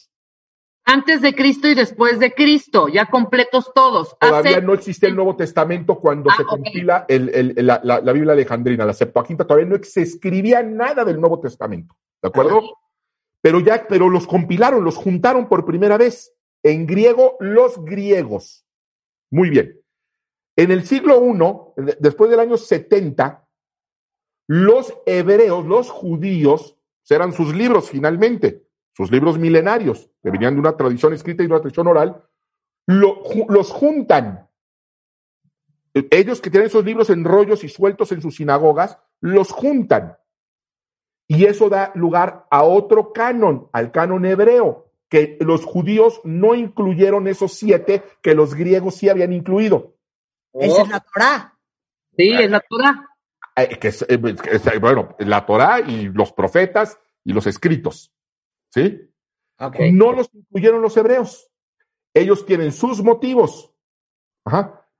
Antes 0.91 1.21
de 1.21 1.35
Cristo 1.35 1.67
y 1.67 1.75
después 1.75 2.17
de 2.17 2.33
Cristo, 2.33 2.87
ya 2.87 3.05
completos 3.05 3.71
todos. 3.75 4.17
Todavía 4.17 4.59
no 4.59 4.73
existe 4.73 5.05
el 5.05 5.15
Nuevo 5.15 5.35
Testamento 5.35 5.99
cuando 5.99 6.31
ah, 6.31 6.33
se 6.35 6.43
compila 6.45 7.05
la, 7.07 8.11
Biblia 8.11 8.33
alejandrina, 8.33 8.85
la 8.85 8.93
Septuaginta, 8.93 9.45
todavía 9.45 9.69
no 9.69 9.77
se 9.83 10.01
escribía 10.01 10.63
nada 10.63 11.05
del 11.05 11.21
Nuevo 11.21 11.39
Testamento, 11.39 11.95
¿de 12.23 12.29
acuerdo? 12.29 12.75
Pero 13.39 13.59
ya, 13.59 13.85
pero 13.87 14.09
los 14.09 14.25
compilaron, 14.25 14.83
los 14.83 14.95
juntaron 14.95 15.47
por 15.47 15.63
primera 15.63 15.95
vez. 15.95 16.33
En 16.63 16.87
griego, 16.87 17.37
los 17.39 17.85
griegos. 17.85 18.65
Muy 19.29 19.51
bien. 19.51 19.79
En 20.55 20.71
el 20.71 20.87
siglo 20.87 21.23
I, 21.23 21.93
después 21.99 22.31
del 22.31 22.39
año 22.39 22.57
70, 22.57 23.47
los 24.47 24.91
hebreos, 25.05 25.67
los 25.67 25.91
judíos, 25.91 26.75
eran 27.07 27.31
sus 27.31 27.55
libros 27.55 27.89
finalmente, 27.89 28.63
sus 28.99 29.11
libros 29.11 29.39
milenarios, 29.39 30.09
que 30.21 30.29
venían 30.29 30.55
de 30.55 30.59
una 30.59 30.75
tradición 30.75 31.13
escrita 31.13 31.41
y 31.41 31.47
de 31.47 31.53
una 31.53 31.61
tradición 31.61 31.87
oral, 31.87 32.21
los 32.85 33.71
juntan. 33.71 34.49
Ellos 35.93 36.41
que 36.41 36.49
tienen 36.49 36.67
esos 36.67 36.83
libros 36.83 37.09
en 37.09 37.23
rollos 37.23 37.63
y 37.63 37.69
sueltos 37.69 38.11
en 38.11 38.21
sus 38.21 38.35
sinagogas, 38.35 38.99
los 39.21 39.51
juntan. 39.51 40.17
Y 41.29 41.45
eso 41.45 41.69
da 41.69 41.93
lugar 41.95 42.45
a 42.51 42.63
otro 42.63 43.13
canon, 43.13 43.69
al 43.71 43.93
canon 43.93 44.25
hebreo 44.25 44.91
que 45.07 45.37
los 45.39 45.63
judíos 45.63 46.19
no 46.25 46.53
incluyeron 46.53 47.29
esos 47.29 47.53
siete 47.53 48.03
que 48.21 48.35
los 48.35 48.53
griegos 48.53 48.95
sí 48.95 49.07
habían 49.07 49.31
incluido. 49.31 49.95
Esa 50.51 50.81
es 50.81 50.89
la 50.89 50.99
Torah. 50.99 51.57
Sí, 52.17 52.33
es 52.33 52.51
la 52.51 52.59
Torah. 52.59 53.07
Eh, 53.55 53.79
eh, 53.81 54.77
bueno, 54.81 55.15
la 55.19 55.45
Torah 55.45 55.79
y 55.79 56.09
los 56.09 56.33
profetas 56.33 56.99
y 57.23 57.31
los 57.31 57.47
escritos. 57.47 58.11
¿Sí? 58.73 59.09
No 59.91 60.13
los 60.13 60.29
incluyeron 60.33 60.81
los 60.81 60.95
hebreos. 60.97 61.51
Ellos 62.13 62.45
tienen 62.45 62.71
sus 62.71 63.03
motivos, 63.03 63.73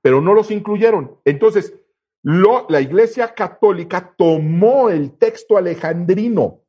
pero 0.02 0.20
no 0.20 0.34
los 0.34 0.50
incluyeron. 0.50 1.18
Entonces, 1.24 1.74
lo, 2.22 2.66
la 2.68 2.80
Iglesia 2.80 3.34
Católica 3.34 4.14
tomó 4.16 4.90
el 4.90 5.16
texto 5.16 5.56
alejandrino 5.56 6.60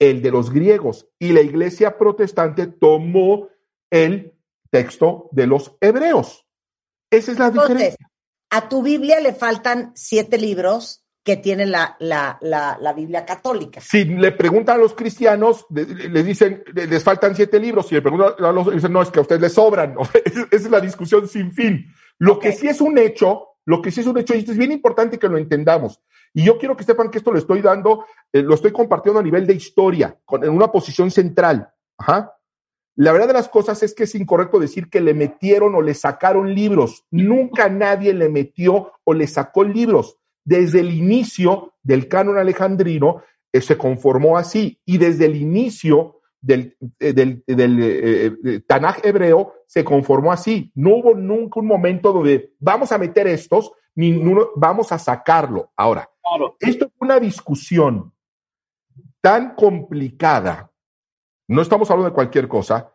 el 0.00 0.22
de 0.22 0.30
los 0.30 0.50
griegos, 0.50 1.06
y 1.18 1.32
la 1.32 1.42
iglesia 1.42 1.98
protestante 1.98 2.66
tomó 2.66 3.48
el 3.90 4.34
texto 4.70 5.28
de 5.30 5.46
los 5.46 5.76
hebreos. 5.80 6.46
Esa 7.10 7.32
es 7.32 7.38
la 7.38 7.50
diferencia. 7.50 8.10
A 8.48 8.68
tu 8.68 8.82
Biblia 8.82 9.20
le 9.20 9.34
faltan 9.34 9.92
siete 9.94 10.38
libros 10.38 10.99
que 11.22 11.36
tiene 11.36 11.66
la, 11.66 11.96
la, 12.00 12.92
Biblia 12.94 13.26
católica. 13.26 13.80
Si 13.80 14.04
le 14.04 14.32
preguntan 14.32 14.76
a 14.76 14.82
los 14.82 14.94
cristianos, 14.94 15.66
le, 15.70 16.22
dicen, 16.22 16.64
les 16.74 17.04
faltan 17.04 17.34
siete 17.36 17.60
libros, 17.60 17.88
si 17.88 17.94
le 17.94 18.02
preguntan 18.02 18.34
a 18.38 18.52
los, 18.52 18.72
dicen, 18.72 18.92
no, 18.92 19.02
es 19.02 19.10
que 19.10 19.18
a 19.18 19.22
ustedes 19.22 19.40
les 19.40 19.52
sobran. 19.52 19.96
Esa 20.24 20.46
es 20.50 20.70
la 20.70 20.80
discusión 20.80 21.28
sin 21.28 21.52
fin. 21.52 21.92
Lo 22.18 22.38
que 22.38 22.52
sí 22.52 22.68
es 22.68 22.80
un 22.80 22.96
hecho, 22.98 23.48
lo 23.66 23.82
que 23.82 23.90
sí 23.90 24.00
es 24.00 24.06
un 24.06 24.18
hecho, 24.18 24.34
y 24.34 24.38
esto 24.38 24.52
es 24.52 24.58
bien 24.58 24.72
importante 24.72 25.18
que 25.18 25.28
lo 25.28 25.36
entendamos, 25.36 26.00
y 26.32 26.44
yo 26.44 26.58
quiero 26.58 26.76
que 26.76 26.84
sepan 26.84 27.10
que 27.10 27.18
esto 27.18 27.32
lo 27.32 27.38
estoy 27.38 27.60
dando, 27.60 28.06
eh, 28.32 28.42
lo 28.42 28.54
estoy 28.54 28.72
compartiendo 28.72 29.20
a 29.20 29.22
nivel 29.22 29.46
de 29.46 29.54
historia, 29.54 30.16
con, 30.24 30.44
en 30.44 30.50
una 30.50 30.68
posición 30.68 31.10
central. 31.10 31.70
Ajá. 31.98 32.34
La 32.96 33.12
verdad 33.12 33.28
de 33.28 33.34
las 33.34 33.48
cosas 33.48 33.82
es 33.82 33.94
que 33.94 34.04
es 34.04 34.14
incorrecto 34.14 34.58
decir 34.58 34.90
que 34.90 35.00
le 35.00 35.14
metieron 35.14 35.74
o 35.74 35.82
le 35.82 35.94
sacaron 35.94 36.54
libros. 36.54 37.04
Nunca 37.10 37.68
nadie 37.68 38.12
le 38.12 38.28
metió 38.28 38.92
o 39.04 39.14
le 39.14 39.26
sacó 39.26 39.64
libros. 39.64 40.18
Desde 40.50 40.80
el 40.80 40.92
inicio 40.92 41.74
del 41.80 42.08
canon 42.08 42.36
alejandrino 42.36 43.22
eh, 43.52 43.60
se 43.60 43.78
conformó 43.78 44.36
así 44.36 44.80
y 44.84 44.98
desde 44.98 45.26
el 45.26 45.36
inicio 45.36 46.22
del, 46.40 46.76
eh, 46.98 47.12
del, 47.12 48.64
Tanaj 48.66 48.98
hebreo 49.04 49.54
se 49.68 49.84
conformó 49.84 50.32
así. 50.32 50.72
No 50.74 50.96
hubo 50.96 51.14
nunca 51.14 51.60
un 51.60 51.68
momento 51.68 52.12
donde 52.12 52.52
vamos 52.58 52.90
a 52.90 52.98
meter 52.98 53.28
estos, 53.28 53.70
ni 53.94 54.20
vamos 54.56 54.90
a 54.90 54.98
sacarlo. 54.98 55.70
Ahora, 55.76 56.10
esto 56.58 56.86
es 56.86 56.92
una 56.98 57.20
discusión 57.20 58.12
tan 59.20 59.54
complicada, 59.54 60.72
no 61.46 61.62
estamos 61.62 61.88
hablando 61.92 62.08
de 62.08 62.14
cualquier 62.14 62.48
cosa, 62.48 62.92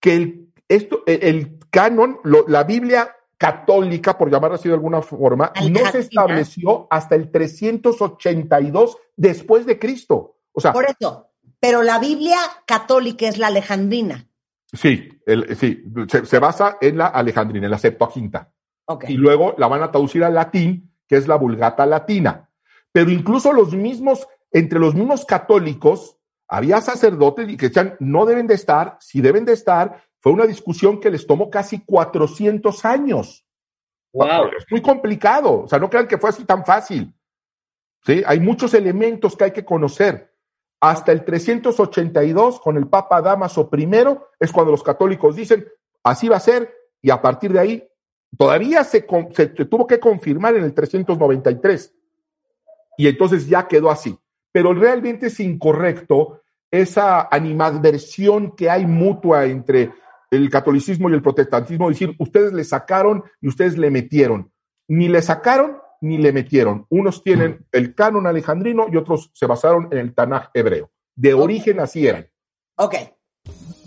que 0.00 0.14
el, 0.16 0.52
esto, 0.66 1.04
el, 1.06 1.60
canon, 1.70 2.18
la 2.24 2.64
Biblia 2.64 3.14
católica, 3.38 4.16
por 4.16 4.30
llamarla 4.30 4.56
así 4.56 4.68
de 4.68 4.74
alguna 4.74 5.02
forma, 5.02 5.52
no 5.70 5.90
se 5.90 6.00
estableció 6.00 6.86
hasta 6.90 7.14
el 7.14 7.30
382 7.30 8.96
después 9.16 9.66
de 9.66 9.78
Cristo. 9.78 10.36
O 10.52 10.60
sea, 10.60 10.72
por 10.72 10.86
eso, 10.86 11.30
pero 11.60 11.82
la 11.82 11.98
Biblia 11.98 12.38
católica 12.66 13.28
es 13.28 13.38
la 13.38 13.48
alejandrina. 13.48 14.26
Sí, 14.72 15.08
el, 15.26 15.56
sí 15.56 15.84
se, 16.08 16.26
se, 16.26 16.38
basa 16.38 16.78
en 16.80 16.98
la 16.98 17.06
alejandrina, 17.06 17.66
en 17.66 17.70
la 17.70 17.78
Septuaginta. 17.78 18.52
Okay. 18.84 19.14
Y 19.14 19.16
luego 19.16 19.54
la 19.58 19.68
van 19.68 19.82
a 19.82 19.90
traducir 19.90 20.24
al 20.24 20.34
latín, 20.34 20.92
que 21.06 21.16
es 21.16 21.28
la 21.28 21.36
Vulgata 21.36 21.86
Latina. 21.86 22.50
Pero 22.92 23.10
incluso 23.10 23.52
los 23.52 23.74
mismos, 23.74 24.26
entre 24.50 24.78
los 24.78 24.94
mismos 24.94 25.24
católicos, 25.24 26.16
había 26.48 26.80
sacerdotes 26.80 27.46
que 27.56 27.68
decían, 27.68 27.96
no 28.00 28.24
deben 28.26 28.46
de 28.46 28.54
estar, 28.54 28.96
si 29.00 29.20
deben 29.20 29.44
de 29.44 29.52
estar. 29.52 30.04
Fue 30.26 30.32
una 30.32 30.46
discusión 30.46 30.98
que 30.98 31.08
les 31.08 31.24
tomó 31.24 31.48
casi 31.48 31.84
400 31.84 32.84
años. 32.84 33.46
Wow. 34.12 34.48
Es 34.58 34.66
muy 34.68 34.82
complicado. 34.82 35.62
O 35.62 35.68
sea, 35.68 35.78
no 35.78 35.88
crean 35.88 36.08
que 36.08 36.18
fue 36.18 36.30
así 36.30 36.44
tan 36.44 36.64
fácil. 36.64 37.14
¿Sí? 38.04 38.24
Hay 38.26 38.40
muchos 38.40 38.74
elementos 38.74 39.36
que 39.36 39.44
hay 39.44 39.50
que 39.52 39.64
conocer. 39.64 40.34
Hasta 40.80 41.12
el 41.12 41.24
382, 41.24 42.58
con 42.58 42.76
el 42.76 42.88
Papa 42.88 43.22
Damaso 43.22 43.70
I, 43.72 43.88
es 44.40 44.50
cuando 44.50 44.72
los 44.72 44.82
católicos 44.82 45.36
dicen, 45.36 45.64
así 46.02 46.28
va 46.28 46.38
a 46.38 46.40
ser, 46.40 46.74
y 47.00 47.10
a 47.10 47.22
partir 47.22 47.52
de 47.52 47.60
ahí, 47.60 47.88
todavía 48.36 48.82
se, 48.82 49.06
se, 49.32 49.54
se 49.54 49.64
tuvo 49.66 49.86
que 49.86 50.00
confirmar 50.00 50.56
en 50.56 50.64
el 50.64 50.74
393. 50.74 51.94
Y 52.98 53.06
entonces 53.06 53.46
ya 53.46 53.68
quedó 53.68 53.92
así. 53.92 54.18
Pero 54.50 54.74
realmente 54.74 55.28
es 55.28 55.38
incorrecto 55.38 56.42
esa 56.68 57.28
animadversión 57.30 58.56
que 58.56 58.68
hay 58.68 58.86
mutua 58.86 59.44
entre 59.44 59.92
el 60.30 60.50
catolicismo 60.50 61.10
y 61.10 61.14
el 61.14 61.22
protestantismo, 61.22 61.88
decir, 61.88 62.14
ustedes 62.18 62.52
le 62.52 62.64
sacaron 62.64 63.24
y 63.40 63.48
ustedes 63.48 63.78
le 63.78 63.90
metieron. 63.90 64.52
Ni 64.88 65.08
le 65.08 65.22
sacaron 65.22 65.78
ni 66.00 66.18
le 66.18 66.32
metieron. 66.32 66.86
Unos 66.90 67.22
tienen 67.22 67.66
el 67.72 67.94
canon 67.94 68.26
alejandrino 68.26 68.86
y 68.92 68.96
otros 68.96 69.30
se 69.34 69.46
basaron 69.46 69.88
en 69.90 69.98
el 69.98 70.14
Tanaj 70.14 70.50
hebreo. 70.54 70.90
De 71.14 71.34
okay. 71.34 71.44
origen 71.44 71.80
así 71.80 72.06
eran. 72.06 72.28
Ok, 72.76 72.94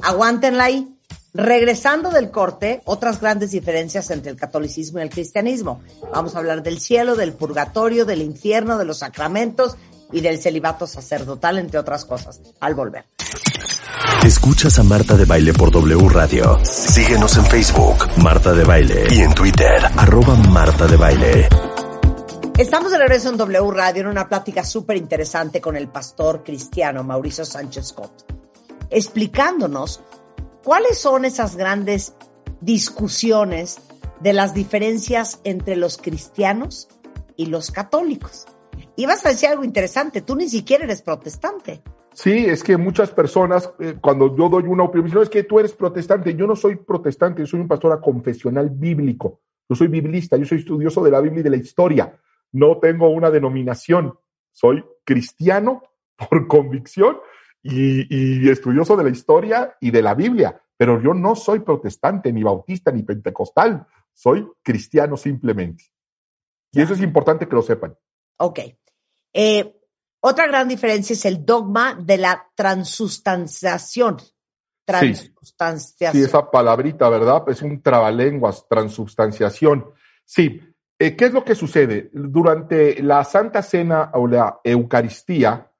aguántenla 0.01 0.63
ahí. 0.65 0.95
Regresando 1.31 2.09
del 2.09 2.31
corte, 2.31 2.81
otras 2.85 3.21
grandes 3.21 3.51
diferencias 3.51 4.09
entre 4.09 4.31
el 4.31 4.37
catolicismo 4.37 4.97
y 4.97 5.03
el 5.03 5.11
cristianismo. 5.11 5.81
Vamos 6.11 6.35
a 6.35 6.39
hablar 6.39 6.63
del 6.63 6.79
cielo, 6.79 7.15
del 7.15 7.33
purgatorio, 7.33 8.05
del 8.05 8.23
infierno, 8.23 8.79
de 8.79 8.85
los 8.85 8.99
sacramentos 8.99 9.77
y 10.11 10.21
del 10.21 10.39
celibato 10.39 10.87
sacerdotal, 10.87 11.59
entre 11.59 11.77
otras 11.77 12.05
cosas. 12.05 12.41
Al 12.59 12.73
volver. 12.73 13.05
Escuchas 14.23 14.77
a 14.77 14.83
Marta 14.83 15.15
de 15.15 15.23
Baile 15.23 15.53
por 15.53 15.71
W 15.71 16.09
Radio. 16.09 16.59
Síguenos 16.65 17.37
en 17.37 17.45
Facebook, 17.45 17.95
Marta 18.17 18.51
de 18.51 18.65
Baile, 18.65 19.07
y 19.09 19.21
en 19.21 19.33
Twitter, 19.33 19.81
arroba 19.95 20.35
Marta 20.35 20.87
de 20.87 20.97
Baile. 20.97 21.47
Estamos 22.57 22.91
de 22.91 22.97
regreso 22.97 23.29
en 23.29 23.37
W 23.37 23.71
Radio 23.71 24.01
en 24.01 24.07
una 24.07 24.27
plática 24.27 24.65
súper 24.65 24.97
interesante 24.97 25.61
con 25.61 25.77
el 25.77 25.87
pastor 25.87 26.43
cristiano 26.43 27.01
Mauricio 27.05 27.45
Sánchez 27.45 27.87
Scott, 27.87 28.33
explicándonos 28.89 30.01
cuáles 30.65 30.99
son 30.99 31.23
esas 31.23 31.55
grandes 31.55 32.13
discusiones 32.59 33.79
de 34.19 34.33
las 34.33 34.53
diferencias 34.53 35.39
entre 35.45 35.77
los 35.77 35.97
cristianos 35.97 36.89
y 37.37 37.45
los 37.45 37.71
católicos. 37.71 38.47
Y 38.97 39.05
vas 39.05 39.25
a 39.25 39.29
decir 39.29 39.47
algo 39.47 39.63
interesante, 39.63 40.21
tú 40.21 40.35
ni 40.35 40.49
siquiera 40.49 40.83
eres 40.83 41.01
protestante. 41.01 41.81
Sí, 42.21 42.45
es 42.45 42.63
que 42.63 42.75
muchas 42.75 43.11
personas, 43.11 43.71
eh, 43.79 43.95
cuando 44.01 44.35
yo 44.35 44.49
doy 44.49 44.63
una 44.63 44.83
opinión, 44.83 45.21
es 45.21 45.29
que 45.29 45.43
tú 45.43 45.57
eres 45.57 45.73
protestante. 45.73 46.35
Yo 46.35 46.47
no 46.47 46.55
soy 46.55 46.75
protestante, 46.75 47.41
yo 47.41 47.47
soy 47.47 47.61
un 47.61 47.67
pastor 47.69 48.01
confesional 48.01 48.69
bíblico. 48.69 49.39
Yo 49.69 49.75
soy 49.75 49.87
biblista, 49.87 50.35
yo 50.35 50.45
soy 50.45 50.57
estudioso 50.57 51.01
de 51.01 51.11
la 51.11 51.21
Biblia 51.21 51.39
y 51.39 51.43
de 51.43 51.49
la 51.49 51.57
historia 51.57 52.19
no 52.51 52.77
tengo 52.79 53.09
una 53.09 53.29
denominación, 53.29 54.17
soy 54.51 54.83
cristiano 55.05 55.83
por 56.29 56.47
convicción 56.47 57.19
y, 57.61 58.07
y, 58.09 58.49
estudioso 58.49 58.97
de 58.97 59.03
la 59.03 59.09
historia 59.09 59.77
y 59.79 59.91
de 59.91 60.01
la 60.01 60.13
Biblia, 60.13 60.61
pero 60.75 61.01
yo 61.01 61.13
no 61.13 61.35
soy 61.35 61.59
protestante, 61.59 62.33
ni 62.33 62.43
bautista, 62.43 62.91
ni 62.91 63.03
pentecostal, 63.03 63.85
soy 64.13 64.45
cristiano 64.61 65.15
simplemente. 65.15 65.85
Y 66.71 66.81
eso 66.81 66.93
es 66.93 67.01
importante 67.01 67.47
que 67.47 67.55
lo 67.55 67.61
sepan. 67.61 67.95
Ok. 68.37 68.59
Eh, 69.33 69.78
otra 70.21 70.47
gran 70.47 70.67
diferencia 70.67 71.13
es 71.13 71.25
el 71.25 71.45
dogma 71.45 71.95
de 71.95 72.17
la 72.17 72.47
transustanciación. 72.55 74.17
Transustanciación. 74.85 76.13
Sí, 76.13 76.19
sí 76.19 76.25
esa 76.25 76.49
palabrita, 76.49 77.09
¿verdad? 77.09 77.43
Es 77.47 77.61
un 77.61 77.81
trabalenguas, 77.81 78.67
transustanciación. 78.67 79.85
Sí, 80.25 80.61
eh, 81.01 81.15
¿Qué 81.15 81.25
es 81.25 81.33
lo 81.33 81.45
que 81.45 81.55
sucede? 81.55 82.09
Durante 82.11 83.01
la 83.01 83.23
Santa 83.23 83.63
Cena 83.63 84.11
o 84.15 84.27
la 84.27 84.59
Eucaristía, 84.61 85.71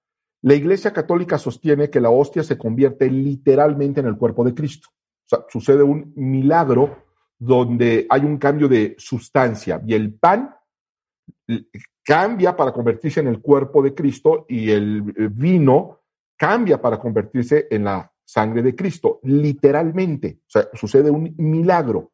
la 0.41 0.53
Iglesia 0.53 0.93
Católica 0.93 1.37
sostiene 1.37 1.89
que 1.89 1.99
la 1.99 2.09
hostia 2.09 2.41
se 2.41 2.57
convierte 2.57 3.11
literalmente 3.11 3.99
en 3.99 4.07
el 4.07 4.15
cuerpo 4.15 4.45
de 4.45 4.53
Cristo. 4.53 4.87
O 4.89 5.29
sea, 5.29 5.39
sucede 5.49 5.83
un 5.83 6.13
milagro 6.15 7.03
donde 7.37 8.07
hay 8.09 8.21
un 8.21 8.37
cambio 8.37 8.69
de 8.69 8.95
sustancia 8.97 9.81
y 9.85 9.93
el 9.93 10.13
pan 10.13 10.55
cambia 12.09 12.55
para 12.55 12.71
convertirse 12.71 13.19
en 13.19 13.27
el 13.27 13.39
cuerpo 13.39 13.83
de 13.83 13.93
Cristo 13.93 14.47
y 14.49 14.71
el 14.71 15.03
vino 15.03 15.99
cambia 16.35 16.81
para 16.81 16.97
convertirse 16.99 17.67
en 17.69 17.83
la 17.83 18.11
sangre 18.25 18.63
de 18.63 18.75
Cristo, 18.75 19.19
literalmente. 19.21 20.39
O 20.47 20.49
sea, 20.49 20.69
sucede 20.73 21.11
un 21.11 21.35
milagro. 21.37 22.11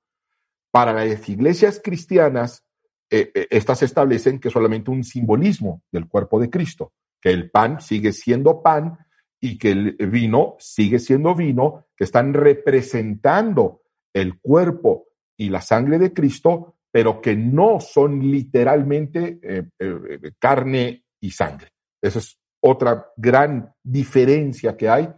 Para 0.70 0.92
las 0.92 1.30
iglesias 1.30 1.80
cristianas, 1.82 2.66
eh, 3.10 3.48
estas 3.50 3.84
establecen 3.84 4.38
que 4.38 4.50
solamente 4.50 4.92
un 4.92 5.06
simbolismo 5.06 5.84
del 5.90 6.10
cuerpo 6.10 6.42
de 6.42 6.50
Cristo, 6.50 6.92
que 7.22 7.30
el 7.30 7.50
pan 7.50 7.80
sigue 7.80 8.12
siendo 8.12 8.62
pan 8.62 8.98
y 9.40 9.58
que 9.58 9.72
el 9.72 9.96
vino 10.12 10.58
sigue 10.60 11.00
siendo 11.00 11.36
vino, 11.36 11.86
que 11.96 12.04
están 12.04 12.34
representando 12.34 13.84
el 14.14 14.42
cuerpo 14.42 15.06
y 15.38 15.48
la 15.48 15.62
sangre 15.62 16.00
de 16.00 16.12
Cristo, 16.12 16.75
pero 16.96 17.20
que 17.20 17.36
no 17.36 17.82
son 17.82 18.22
literalmente 18.22 19.38
eh, 19.44 19.64
eh, 19.80 20.32
carne 20.40 21.04
y 21.20 21.30
sangre. 21.30 21.74
Esa 22.02 22.20
es 22.20 22.40
otra 22.62 23.12
gran 23.18 23.76
diferencia 23.84 24.78
que 24.78 24.88
hay 24.88 25.14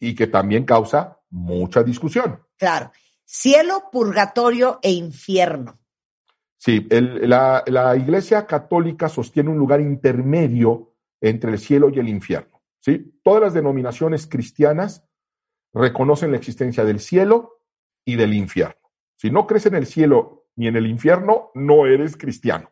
y 0.00 0.14
que 0.14 0.28
también 0.28 0.64
causa 0.64 1.20
mucha 1.28 1.82
discusión. 1.82 2.40
Claro. 2.56 2.92
Cielo, 3.26 3.90
purgatorio 3.92 4.78
e 4.80 4.90
infierno. 4.90 5.78
Sí, 6.56 6.86
el, 6.88 7.28
la, 7.28 7.62
la, 7.66 7.94
Iglesia 7.94 8.46
Católica 8.46 9.10
sostiene 9.10 9.50
un 9.50 9.58
lugar 9.58 9.82
intermedio 9.82 10.94
entre 11.20 11.50
el 11.50 11.58
cielo 11.58 11.90
y 11.90 11.98
el 11.98 12.08
infierno. 12.08 12.62
¿sí? 12.80 13.20
Todas 13.22 13.42
las 13.42 13.52
denominaciones 13.52 14.26
cristianas 14.26 15.04
reconocen 15.74 16.30
la 16.30 16.38
existencia 16.38 16.86
del 16.86 17.00
cielo 17.00 17.60
y 18.06 18.16
del 18.16 18.32
infierno. 18.32 18.80
Si 19.16 19.30
no 19.30 19.46
crees 19.46 19.66
en 19.66 19.74
el 19.74 19.84
cielo 19.84 20.37
ni 20.58 20.66
en 20.66 20.76
el 20.76 20.88
infierno, 20.88 21.50
no 21.54 21.86
eres 21.86 22.16
cristiano. 22.16 22.70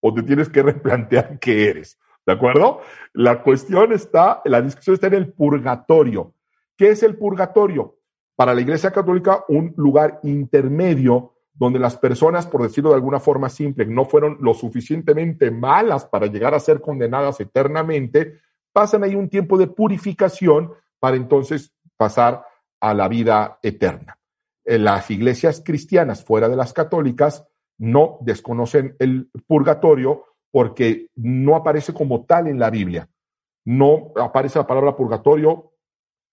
O 0.00 0.12
te 0.12 0.24
tienes 0.24 0.48
que 0.48 0.62
replantear 0.62 1.38
qué 1.40 1.70
eres. 1.70 1.98
¿De 2.26 2.32
acuerdo? 2.32 2.80
La 3.12 3.42
cuestión 3.42 3.92
está, 3.92 4.42
la 4.44 4.60
discusión 4.60 4.94
está 4.94 5.06
en 5.06 5.14
el 5.14 5.32
purgatorio. 5.32 6.34
¿Qué 6.76 6.90
es 6.90 7.02
el 7.04 7.16
purgatorio? 7.16 7.98
Para 8.34 8.52
la 8.52 8.60
Iglesia 8.60 8.90
Católica, 8.90 9.44
un 9.48 9.72
lugar 9.76 10.18
intermedio 10.24 11.34
donde 11.54 11.78
las 11.78 11.96
personas, 11.96 12.46
por 12.46 12.62
decirlo 12.62 12.90
de 12.90 12.96
alguna 12.96 13.20
forma 13.20 13.48
simple, 13.48 13.86
no 13.86 14.06
fueron 14.06 14.38
lo 14.40 14.52
suficientemente 14.52 15.50
malas 15.50 16.06
para 16.06 16.26
llegar 16.26 16.54
a 16.54 16.60
ser 16.60 16.80
condenadas 16.80 17.38
eternamente, 17.40 18.40
pasan 18.72 19.04
ahí 19.04 19.14
un 19.14 19.28
tiempo 19.28 19.56
de 19.56 19.68
purificación 19.68 20.72
para 20.98 21.16
entonces 21.16 21.72
pasar 21.96 22.44
a 22.80 22.92
la 22.92 23.08
vida 23.08 23.58
eterna. 23.62 24.19
En 24.70 24.84
las 24.84 25.10
iglesias 25.10 25.64
cristianas 25.66 26.24
fuera 26.24 26.48
de 26.48 26.54
las 26.54 26.72
católicas 26.72 27.44
no 27.78 28.18
desconocen 28.20 28.94
el 29.00 29.28
purgatorio 29.44 30.26
porque 30.52 31.08
no 31.16 31.56
aparece 31.56 31.92
como 31.92 32.24
tal 32.24 32.46
en 32.46 32.60
la 32.60 32.70
Biblia. 32.70 33.08
No 33.64 34.12
aparece 34.14 34.60
la 34.60 34.68
palabra 34.68 34.94
purgatorio 34.94 35.72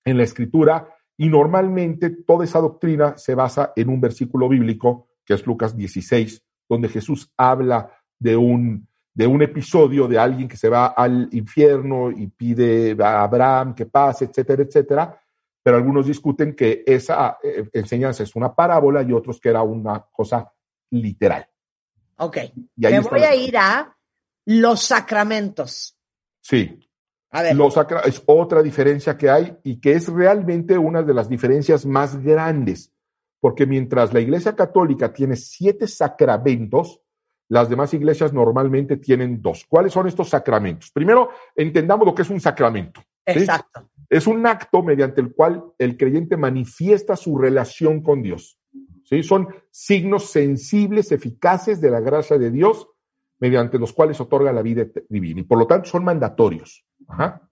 en 0.06 0.18
la 0.18 0.24
escritura 0.24 0.88
y 1.18 1.30
normalmente 1.30 2.12
toda 2.12 2.44
esa 2.46 2.60
doctrina 2.60 3.18
se 3.18 3.34
basa 3.34 3.74
en 3.76 3.90
un 3.90 4.00
versículo 4.00 4.48
bíblico 4.48 5.08
que 5.26 5.34
es 5.34 5.44
Lucas 5.48 5.76
16, 5.76 6.40
donde 6.70 6.90
Jesús 6.90 7.34
habla 7.38 7.92
de 8.20 8.38
un, 8.38 8.88
de 9.16 9.26
un 9.26 9.42
episodio 9.42 10.08
de 10.08 10.20
alguien 10.20 10.48
que 10.48 10.58
se 10.58 10.70
va 10.70 10.86
al 10.86 11.28
infierno 11.32 12.12
y 12.12 12.28
pide 12.28 12.96
a 13.04 13.24
Abraham 13.24 13.74
que 13.74 13.88
pase, 13.88 14.26
etcétera, 14.26 14.62
etcétera. 14.62 15.22
Pero 15.68 15.76
algunos 15.76 16.06
discuten 16.06 16.56
que 16.56 16.82
esa 16.88 17.40
eh, 17.44 17.68
enseñanza 17.74 18.24
es 18.24 18.34
una 18.38 18.56
parábola 18.56 19.02
y 19.04 19.12
otros 19.12 19.38
que 19.38 19.50
era 19.50 19.64
una 19.64 20.00
cosa 20.00 20.50
literal. 20.92 21.46
Ok. 22.20 22.38
Me 22.78 23.00
voy 23.02 23.24
a 23.24 23.36
ir 23.36 23.58
a 23.58 23.94
los 24.46 24.82
sacramentos. 24.82 25.98
Sí. 26.40 26.80
A 27.32 27.42
ver. 27.42 27.54
Los 27.58 27.74
sacra 27.74 28.00
es 28.06 28.24
otra 28.28 28.64
diferencia 28.64 29.18
que 29.18 29.30
hay 29.30 29.58
y 29.64 29.82
que 29.82 29.92
es 29.92 30.08
realmente 30.08 30.78
una 30.78 31.04
de 31.04 31.14
las 31.14 31.28
diferencias 31.28 31.86
más 31.86 32.16
grandes 32.24 32.94
porque 33.42 33.66
mientras 33.66 34.14
la 34.14 34.22
Iglesia 34.22 34.56
Católica 34.56 35.12
tiene 35.12 35.36
siete 35.36 35.86
sacramentos, 35.86 37.02
las 37.50 37.70
demás 37.70 37.94
iglesias 37.94 38.32
normalmente 38.32 38.96
tienen 38.96 39.42
dos. 39.42 39.66
¿Cuáles 39.68 39.92
son 39.92 40.08
estos 40.08 40.30
sacramentos? 40.30 40.92
Primero, 40.92 41.32
entendamos 41.54 42.06
lo 42.06 42.16
que 42.16 42.22
es 42.22 42.30
un 42.30 42.40
sacramento. 42.40 43.02
Exacto. 43.28 43.90
Es 44.10 44.26
un 44.26 44.46
acto 44.48 44.82
mediante 44.82 45.22
el 45.22 45.34
cual 45.34 45.64
el 45.78 45.98
creyente 45.98 46.38
manifiesta 46.38 47.16
su 47.16 47.38
relación 47.38 48.02
con 48.02 48.22
Dios. 48.22 48.58
¿sí? 49.04 49.22
Son 49.22 49.50
signos 49.70 50.32
sensibles, 50.32 51.12
eficaces 51.12 51.82
de 51.82 51.92
la 51.92 52.00
gracia 52.00 52.38
de 52.38 52.50
Dios, 52.50 52.88
mediante 53.40 53.78
los 53.78 53.94
cuales 53.94 54.20
otorga 54.22 54.54
la 54.54 54.62
vida 54.62 54.86
divina. 55.10 55.42
Y 55.42 55.44
por 55.44 55.60
lo 55.60 55.68
tanto 55.68 55.90
son 55.90 56.04
mandatorios. 56.04 56.86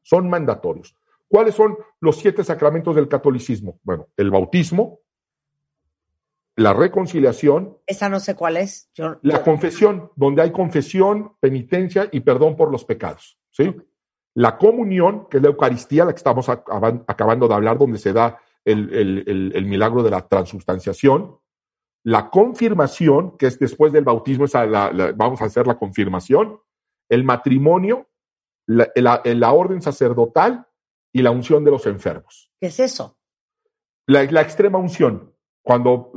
son 0.01 0.29
mandatorios. 0.29 0.95
¿Cuáles 1.27 1.55
son 1.55 1.77
los 1.99 2.17
siete 2.17 2.43
sacramentos 2.43 2.95
del 2.95 3.07
catolicismo? 3.07 3.79
Bueno, 3.83 4.07
el 4.15 4.31
bautismo, 4.31 4.99
la 6.55 6.73
reconciliación. 6.73 7.77
Esa 7.85 8.07
no 8.07 8.19
sé 8.19 8.35
cuál 8.35 8.57
es. 8.57 8.89
la 9.21 9.43
confesión, 9.43 10.11
donde 10.15 10.41
hay 10.41 10.51
confesión, 10.51 11.33
penitencia 11.41 12.07
y 12.11 12.21
perdón 12.21 12.55
por 12.55 12.71
los 12.71 12.85
pecados. 12.85 13.37
¿sí? 13.51 13.75
La 14.35 14.57
comunión, 14.57 15.27
que 15.29 15.37
es 15.37 15.43
la 15.43 15.49
Eucaristía, 15.49 16.05
la 16.05 16.11
que 16.11 16.17
estamos 16.17 16.49
acabando 16.49 17.47
de 17.47 17.53
hablar, 17.53 17.77
donde 17.77 17.97
se 17.97 18.11
da 18.11 18.37
el, 18.65 19.65
milagro 19.65 20.03
de 20.03 20.09
la 20.09 20.27
transubstanciación. 20.27 21.39
La 22.03 22.29
confirmación, 22.29 23.37
que 23.37 23.47
es 23.47 23.57
después 23.57 23.93
del 23.93 24.03
bautismo, 24.03 24.45
vamos 25.15 25.41
a 25.41 25.45
hacer 25.45 25.65
la 25.65 25.77
confirmación. 25.77 26.59
El 27.09 27.23
matrimonio, 27.23 28.09
la, 28.67 28.91
la, 29.23 29.51
orden 29.53 29.81
sacerdotal 29.81 30.67
y 31.13 31.21
la 31.21 31.31
unción 31.31 31.63
de 31.63 31.71
los 31.71 31.85
enfermos. 31.85 32.51
¿Qué 32.59 32.67
es 32.67 32.79
eso? 32.79 33.17
La, 34.05 34.23
la 34.23 34.41
extrema 34.41 34.77
unción, 34.77 35.33
cuando 35.61 36.11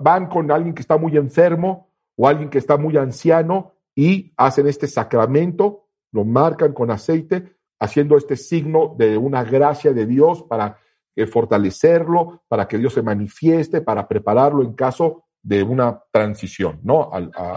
van 0.00 0.28
con 0.28 0.50
alguien 0.52 0.74
que 0.74 0.82
está 0.82 0.96
muy 0.98 1.16
enfermo 1.16 1.90
o 2.16 2.28
alguien 2.28 2.48
que 2.48 2.58
está 2.58 2.76
muy 2.76 2.96
anciano 2.96 3.74
y 3.94 4.32
hacen 4.36 4.68
este 4.68 4.86
sacramento, 4.86 5.88
lo 6.12 6.24
marcan 6.24 6.72
con 6.72 6.90
aceite, 6.90 7.55
haciendo 7.78 8.16
este 8.16 8.36
signo 8.36 8.94
de 8.98 9.16
una 9.18 9.44
gracia 9.44 9.92
de 9.92 10.06
Dios 10.06 10.42
para 10.42 10.78
eh, 11.14 11.26
fortalecerlo, 11.26 12.42
para 12.48 12.66
que 12.66 12.78
Dios 12.78 12.94
se 12.94 13.02
manifieste, 13.02 13.80
para 13.80 14.06
prepararlo 14.06 14.62
en 14.62 14.74
caso 14.74 15.24
de 15.42 15.62
una 15.62 16.02
transición, 16.10 16.80
¿no? 16.82 17.10
A, 17.12 17.56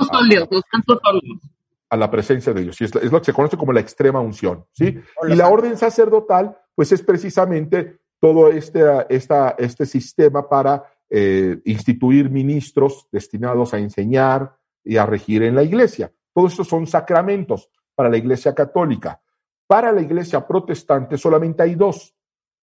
a 1.89 1.97
la 1.97 2.12
presencia 2.12 2.53
de 2.53 2.62
Dios. 2.62 2.79
Y 2.82 2.86
es, 2.86 3.12
lo 3.12 3.19
que 3.19 3.25
se 3.25 3.34
conoce 3.34 3.58
como 3.58 3.73
la 3.73 3.79
extrema 3.79 4.19
unción, 4.19 4.65
¿sí? 4.71 4.99
Y 5.27 5.36
la 5.36 5.49
orden 5.49 5.77
sacerdotal, 5.77 6.55
pues 6.75 6.91
es 6.91 7.01
precisamente 7.01 7.99
todo 8.19 8.49
este, 8.49 8.84
esta, 9.10 9.55
este 9.58 9.86
sistema 9.86 10.47
para 10.47 10.84
eh, 11.10 11.60
instituir 11.65 12.29
ministros 12.29 13.08
destinados 13.12 13.73
a 13.73 13.79
enseñar 13.79 14.55
y 14.84 14.97
a 14.97 15.05
regir 15.05 15.43
en 15.43 15.55
la 15.55 15.63
iglesia. 15.63 16.12
Todos 16.34 16.51
estos 16.51 16.67
son 16.67 16.86
sacramentos 16.86 17.69
para 17.95 18.10
la 18.10 18.17
iglesia 18.17 18.53
católica. 18.53 19.19
Para 19.69 19.91
la 19.91 20.01
iglesia 20.01 20.47
protestante 20.47 21.15
solamente 21.15 21.62
hay 21.62 21.75
dos, 21.75 22.15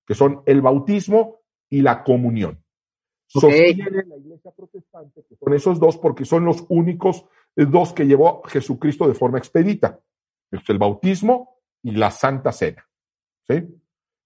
que 0.05 0.17
son 0.17 0.43
el 0.45 0.61
bautismo 0.61 1.43
y 1.71 1.81
la 1.81 2.03
comunión. 2.03 2.61
Sostiene 3.29 4.03
la 4.05 4.17
iglesia 4.17 4.51
protestante 4.51 5.23
que 5.23 5.37
son 5.37 5.55
esos 5.55 5.79
dos 5.79 5.99
porque 5.99 6.25
son 6.25 6.45
los 6.45 6.65
únicos 6.69 7.25
dos 7.55 7.93
que 7.93 8.09
llevó 8.09 8.43
Jesucristo 8.47 9.07
de 9.07 9.15
forma 9.15 9.39
expedita. 9.39 10.01
Es 10.51 10.69
el 10.69 10.79
bautismo 10.79 11.61
y 11.81 11.93
la 11.93 12.11
santa 12.11 12.51
cena. 12.51 12.85
¿sí? 13.47 13.65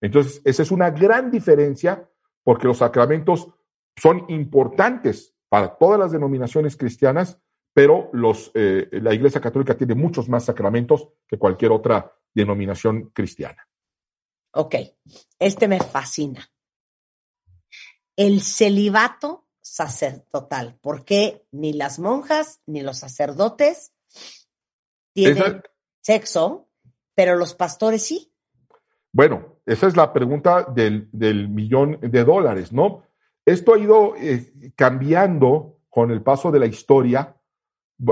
Entonces, 0.01 0.41
esa 0.43 0.63
es 0.63 0.71
una 0.71 0.91
gran 0.91 1.31
diferencia 1.31 2.09
porque 2.43 2.67
los 2.67 2.79
sacramentos 2.79 3.47
son 3.95 4.25
importantes 4.29 5.35
para 5.51 5.77
todas 5.77 6.01
las 6.01 6.13
denominaciones 6.13 6.79
cristianas, 6.79 7.39
pero 7.75 8.09
los, 8.15 8.51
eh, 8.55 8.89
la 8.91 9.13
Iglesia 9.13 9.43
Católica 9.43 9.77
tiene 9.77 9.95
muchos 9.95 10.31
más 10.31 10.47
sacramentos 10.47 11.11
que 11.29 11.39
cualquier 11.39 11.73
otra 11.73 12.17
denominación 12.35 13.11
cristiana. 13.11 13.67
Ok, 14.53 14.77
este 15.39 15.69
me 15.69 15.81
fascina. 15.81 16.51
El 18.17 18.43
celibato 18.43 19.49
sacerdotal. 19.61 20.77
¿Por 20.81 21.05
qué 21.05 21.47
ni 21.53 21.73
las 21.73 21.99
monjas 21.99 22.61
ni 22.67 22.83
los 22.83 22.99
sacerdotes 22.99 23.93
tienen 25.13 25.63
sexo, 26.01 26.69
pero 27.15 27.37
los 27.37 27.55
pastores 27.55 28.03
sí? 28.03 28.33
Bueno, 29.13 29.61
esa 29.67 29.87
es 29.87 29.97
la 29.97 30.13
pregunta 30.13 30.65
del, 30.65 31.09
millón 31.13 31.99
de 32.01 32.25
dólares, 32.25 32.73
¿no? 32.73 33.05
Esto 33.45 33.75
ha 33.75 33.79
ido 33.79 34.15
eh, 34.17 34.73
cambiando 34.77 35.79
con 35.89 36.11
el 36.11 36.23
paso 36.23 36.51
de 36.51 36.61
la 36.61 36.67
historia. 36.67 37.37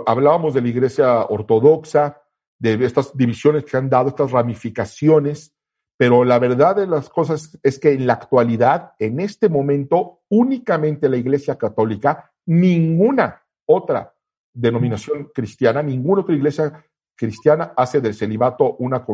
Hablábamos 0.06 0.54
de 0.54 0.62
la 0.62 0.68
iglesia 0.68 1.24
ortodoxa, 1.26 2.22
de 2.58 2.84
estas 2.84 3.16
divisiones 3.16 3.64
que 3.64 3.76
han 3.76 3.88
dado, 3.88 4.08
estas 4.08 4.30
ramificaciones, 4.30 5.54
pero 5.96 6.24
la 6.24 6.38
verdad 6.38 6.76
de 6.76 6.86
las 6.86 7.08
cosas 7.08 7.58
es 7.62 7.78
que 7.78 7.92
en 7.92 8.06
la 8.06 8.14
actualidad, 8.14 8.92
en 8.98 9.20
este 9.20 9.48
momento, 9.48 10.20
únicamente 10.28 11.08
la 11.08 11.16
Iglesia 11.16 11.56
Católica, 11.56 12.32
ninguna 12.46 13.42
otra 13.66 14.14
denominación 14.52 15.30
cristiana, 15.34 15.82
ninguna 15.82 16.22
otra 16.22 16.34
iglesia 16.34 16.84
cristiana 17.14 17.72
hace 17.76 18.00
del 18.00 18.14
celibato 18.14 18.76
una, 18.76 19.04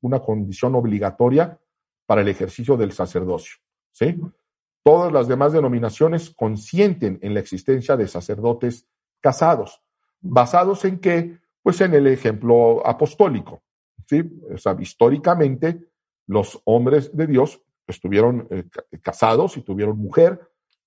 una 0.00 0.20
condición 0.20 0.74
obligatoria 0.74 1.58
para 2.06 2.22
el 2.22 2.28
ejercicio 2.28 2.76
del 2.76 2.92
sacerdocio. 2.92 3.56
¿sí? 3.92 4.20
Todas 4.82 5.12
las 5.12 5.28
demás 5.28 5.52
denominaciones 5.52 6.30
consienten 6.30 7.18
en 7.22 7.34
la 7.34 7.40
existencia 7.40 7.96
de 7.96 8.08
sacerdotes 8.08 8.86
casados, 9.20 9.82
basados 10.20 10.84
en 10.84 10.98
qué? 10.98 11.38
Pues 11.64 11.80
en 11.80 11.94
el 11.94 12.06
ejemplo 12.06 12.86
apostólico. 12.86 13.62
¿sí? 14.06 14.22
O 14.52 14.58
sea, 14.58 14.76
históricamente, 14.78 15.80
los 16.26 16.60
hombres 16.64 17.16
de 17.16 17.26
Dios 17.26 17.58
estuvieron 17.86 18.46
eh, 18.50 18.64
casados 19.00 19.56
y 19.56 19.62
tuvieron 19.62 19.98
mujer, 19.98 20.38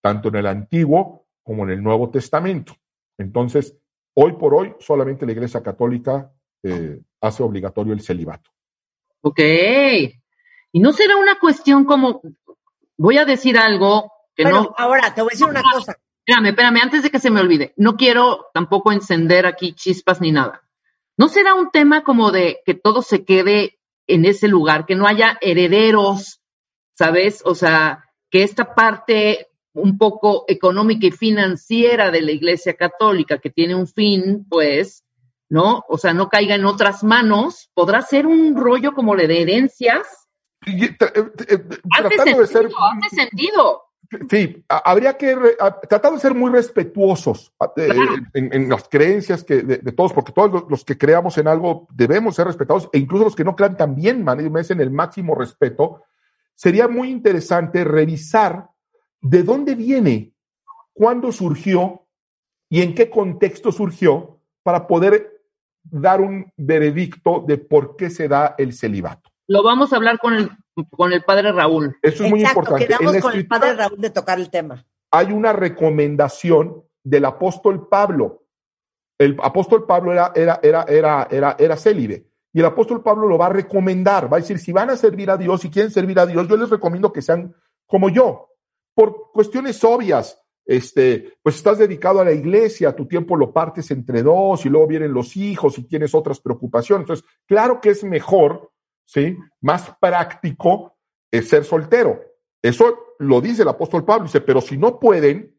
tanto 0.01 0.29
en 0.29 0.35
el 0.35 0.45
Antiguo 0.45 1.25
como 1.41 1.63
en 1.63 1.71
el 1.71 1.83
Nuevo 1.83 2.11
Testamento. 2.11 2.75
Entonces, 3.17 3.75
hoy 4.13 4.33
por 4.33 4.53
hoy, 4.53 4.75
solamente 4.79 5.25
la 5.25 5.31
Iglesia 5.31 5.63
Católica 5.63 6.31
eh, 6.61 7.01
hace 7.21 7.41
obligatorio 7.41 7.93
el 7.93 8.01
celibato. 8.01 8.51
Ok. 9.21 9.39
Y 10.73 10.79
no 10.79 10.93
será 10.93 11.15
una 11.17 11.39
cuestión 11.39 11.85
como, 11.85 12.21
voy 12.97 13.17
a 13.17 13.25
decir 13.25 13.57
algo 13.57 14.11
que 14.35 14.43
no. 14.43 14.75
Ahora, 14.77 15.11
te 15.15 15.21
voy 15.21 15.29
a 15.31 15.33
decir 15.33 15.47
una 15.47 15.63
cosa. 15.63 15.97
Espérame, 16.23 16.49
espérame, 16.49 16.81
antes 16.83 17.01
de 17.01 17.09
que 17.09 17.19
se 17.19 17.31
me 17.31 17.39
olvide. 17.39 17.73
No 17.77 17.95
quiero 17.95 18.47
tampoco 18.53 18.91
encender 18.91 19.47
aquí 19.47 19.73
chispas 19.73 20.21
ni 20.21 20.31
nada. 20.31 20.66
¿No 21.17 21.27
será 21.27 21.55
un 21.55 21.71
tema 21.71 22.03
como 22.03 22.31
de 22.31 22.59
que 22.65 22.75
todo 22.75 23.01
se 23.01 23.25
quede 23.25 23.79
en 24.07 24.25
ese 24.25 24.47
lugar, 24.47 24.85
que 24.85 24.95
no 24.95 25.07
haya 25.07 25.37
herederos, 25.41 26.41
¿sabes? 26.93 27.41
O 27.43 27.55
sea, 27.55 28.05
que 28.29 28.43
esta 28.43 28.73
parte 28.75 29.47
un 29.73 29.97
poco 29.97 30.45
económica 30.47 31.07
y 31.07 31.11
financiera 31.11 32.09
de 32.09 32.21
la 32.21 32.31
Iglesia 32.31 32.75
Católica, 32.75 33.37
que 33.37 33.49
tiene 33.49 33.75
un 33.75 33.87
fin, 33.87 34.45
pues, 34.49 35.03
¿no? 35.49 35.83
O 35.87 35.97
sea, 35.97 36.13
no 36.13 36.29
caiga 36.29 36.55
en 36.55 36.65
otras 36.65 37.03
manos, 37.03 37.69
podrá 37.73 38.01
ser 38.01 38.25
un 38.25 38.55
rollo 38.55 38.93
como 38.93 39.15
de 39.15 39.41
herencias. 39.41 40.07
Eh, 40.65 40.95
eh, 40.99 41.59
tratando 41.95 42.41
de 42.41 42.47
ser. 42.47 42.69
Hace 43.03 43.15
sentido. 43.15 43.83
Sí, 44.29 44.63
habría 44.67 45.17
que 45.17 45.35
tratar 45.89 46.13
de 46.13 46.19
ser 46.19 46.33
muy 46.33 46.51
respetuosos 46.51 47.53
en, 47.75 48.69
las 48.69 48.87
creencias 48.87 49.43
que, 49.43 49.61
de, 49.61 49.91
todos, 49.91 50.13
porque 50.13 50.31
todos 50.31 50.65
los 50.69 50.85
que 50.85 50.97
creamos 50.97 51.37
en 51.37 51.47
algo 51.47 51.87
debemos 51.91 52.35
ser 52.35 52.47
respetados, 52.47 52.89
e 52.93 52.99
incluso 52.99 53.25
los 53.25 53.35
que 53.35 53.43
no 53.43 53.55
crean 53.55 53.77
también 53.77 54.23
merecen 54.23 54.79
el 54.79 54.91
máximo 54.91 55.35
respeto. 55.35 56.03
Sería 56.55 56.87
muy 56.87 57.09
interesante 57.09 57.83
revisar 57.83 58.69
de 59.21 59.43
dónde 59.43 59.75
viene, 59.75 60.33
cuándo 60.93 61.31
surgió 61.31 62.07
y 62.69 62.81
en 62.81 62.95
qué 62.95 63.09
contexto 63.09 63.71
surgió 63.71 64.39
para 64.63 64.87
poder 64.87 65.41
dar 65.83 66.21
un 66.21 66.51
veredicto 66.57 67.43
de 67.47 67.57
por 67.57 67.95
qué 67.95 68.09
se 68.09 68.27
da 68.27 68.55
el 68.57 68.73
celibato. 68.73 69.29
Lo 69.47 69.63
vamos 69.63 69.93
a 69.93 69.95
hablar 69.95 70.19
con 70.19 70.33
el, 70.33 70.49
con 70.91 71.13
el 71.13 71.23
padre 71.23 71.51
Raúl. 71.51 71.97
Eso 72.01 72.23
es 72.23 72.29
muy 72.29 72.43
importante. 72.43 72.87
Quedamos 72.87 73.17
con 73.17 73.33
el 73.33 73.47
padre 73.47 73.73
Raúl 73.73 73.99
de 73.99 74.09
tocar 74.09 74.39
el 74.39 74.49
tema. 74.49 74.85
Hay 75.11 75.31
una 75.31 75.53
recomendación 75.53 76.83
del 77.03 77.25
apóstol 77.25 77.87
Pablo. 77.87 78.43
El 79.17 79.37
apóstol 79.41 79.85
Pablo 79.85 80.11
era, 80.11 80.31
era, 80.35 80.59
era, 80.61 80.83
era, 80.83 81.27
era, 81.31 81.55
era 81.57 81.77
célibe. 81.77 82.27
Y 82.53 82.59
el 82.59 82.65
apóstol 82.65 83.01
Pablo 83.01 83.27
lo 83.27 83.37
va 83.37 83.47
a 83.47 83.53
recomendar. 83.53 84.31
Va 84.31 84.37
a 84.37 84.39
decir, 84.39 84.59
si 84.59 84.71
van 84.71 84.89
a 84.89 84.97
servir 84.97 85.29
a 85.29 85.37
Dios, 85.37 85.61
si 85.61 85.69
quieren 85.69 85.91
servir 85.91 86.19
a 86.19 86.25
Dios, 86.25 86.47
yo 86.47 86.57
les 86.57 86.69
recomiendo 86.69 87.11
que 87.11 87.21
sean 87.21 87.55
como 87.85 88.09
yo. 88.09 88.49
Por 88.93 89.31
cuestiones 89.31 89.83
obvias, 89.83 90.41
este, 90.65 91.37
pues 91.41 91.55
estás 91.55 91.77
dedicado 91.77 92.19
a 92.19 92.25
la 92.25 92.33
iglesia, 92.33 92.95
tu 92.95 93.07
tiempo 93.07 93.37
lo 93.37 93.53
partes 93.53 93.89
entre 93.91 94.21
dos 94.21 94.65
y 94.65 94.69
luego 94.69 94.87
vienen 94.87 95.13
los 95.13 95.37
hijos 95.37 95.77
y 95.77 95.83
tienes 95.83 96.13
otras 96.13 96.39
preocupaciones. 96.39 97.03
Entonces, 97.03 97.25
claro 97.45 97.79
que 97.79 97.91
es 97.91 98.03
mejor 98.03 98.71
¿sí? 99.07 99.37
Más 99.61 99.95
práctico 99.99 100.97
es 101.31 101.49
ser 101.49 101.63
soltero. 101.63 102.21
Eso 102.61 103.15
lo 103.19 103.41
dice 103.41 103.63
el 103.63 103.69
apóstol 103.69 104.05
Pablo. 104.05 104.25
Dice, 104.25 104.41
pero 104.41 104.61
si 104.61 104.77
no 104.77 104.99
pueden, 104.99 105.55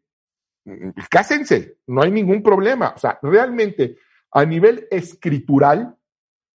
cásense, 1.11 1.78
no 1.87 2.02
hay 2.02 2.11
ningún 2.12 2.42
problema. 2.42 2.92
O 2.94 2.98
sea, 2.98 3.18
realmente 3.22 3.96
a 4.30 4.44
nivel 4.44 4.87
escritural 4.90 5.96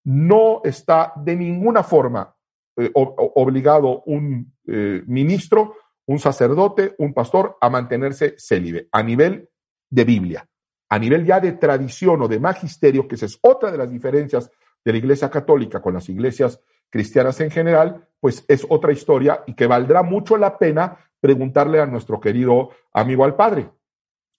no 0.06 0.62
está 0.64 1.14
de 1.16 1.36
ninguna 1.36 1.84
forma 1.84 2.36
eh, 2.78 2.92
obligado 2.94 4.04
un 4.06 4.54
eh, 4.68 5.02
ministro, 5.08 5.76
un 6.06 6.20
sacerdote, 6.20 6.96
un 7.00 7.14
pastor 7.14 7.58
a 7.60 7.70
mantenerse 7.70 8.36
célibe 8.38 8.88
a 8.92 9.02
nivel 9.02 9.50
de 9.90 10.04
Biblia, 10.04 10.48
a 10.90 11.00
nivel 11.00 11.26
ya 11.26 11.40
de 11.40 11.54
tradición 11.54 12.22
o 12.22 12.28
de 12.28 12.40
magisterio, 12.40 13.08
que 13.08 13.16
esa 13.16 13.26
es 13.26 13.40
otra 13.42 13.72
de 13.72 13.78
las 13.78 13.90
diferencias 13.90 14.52
de 14.84 14.92
la 14.92 14.98
Iglesia 14.98 15.30
Católica 15.30 15.82
con 15.82 15.94
las 15.94 16.10
iglesias 16.10 16.60
cristianas 16.94 17.40
en 17.40 17.50
general, 17.50 18.08
pues 18.20 18.46
es 18.48 18.68
otra 18.70 18.94
historia 18.94 19.44
y 19.48 19.56
que 19.56 19.66
valdrá 19.66 20.04
mucho 20.04 20.38
la 20.38 20.60
pena 20.60 20.96
preguntarle 21.20 21.82
a 21.82 21.88
nuestro 21.88 22.20
querido 22.20 22.70
amigo 22.94 23.26
al 23.26 23.36
Padre. 23.36 23.72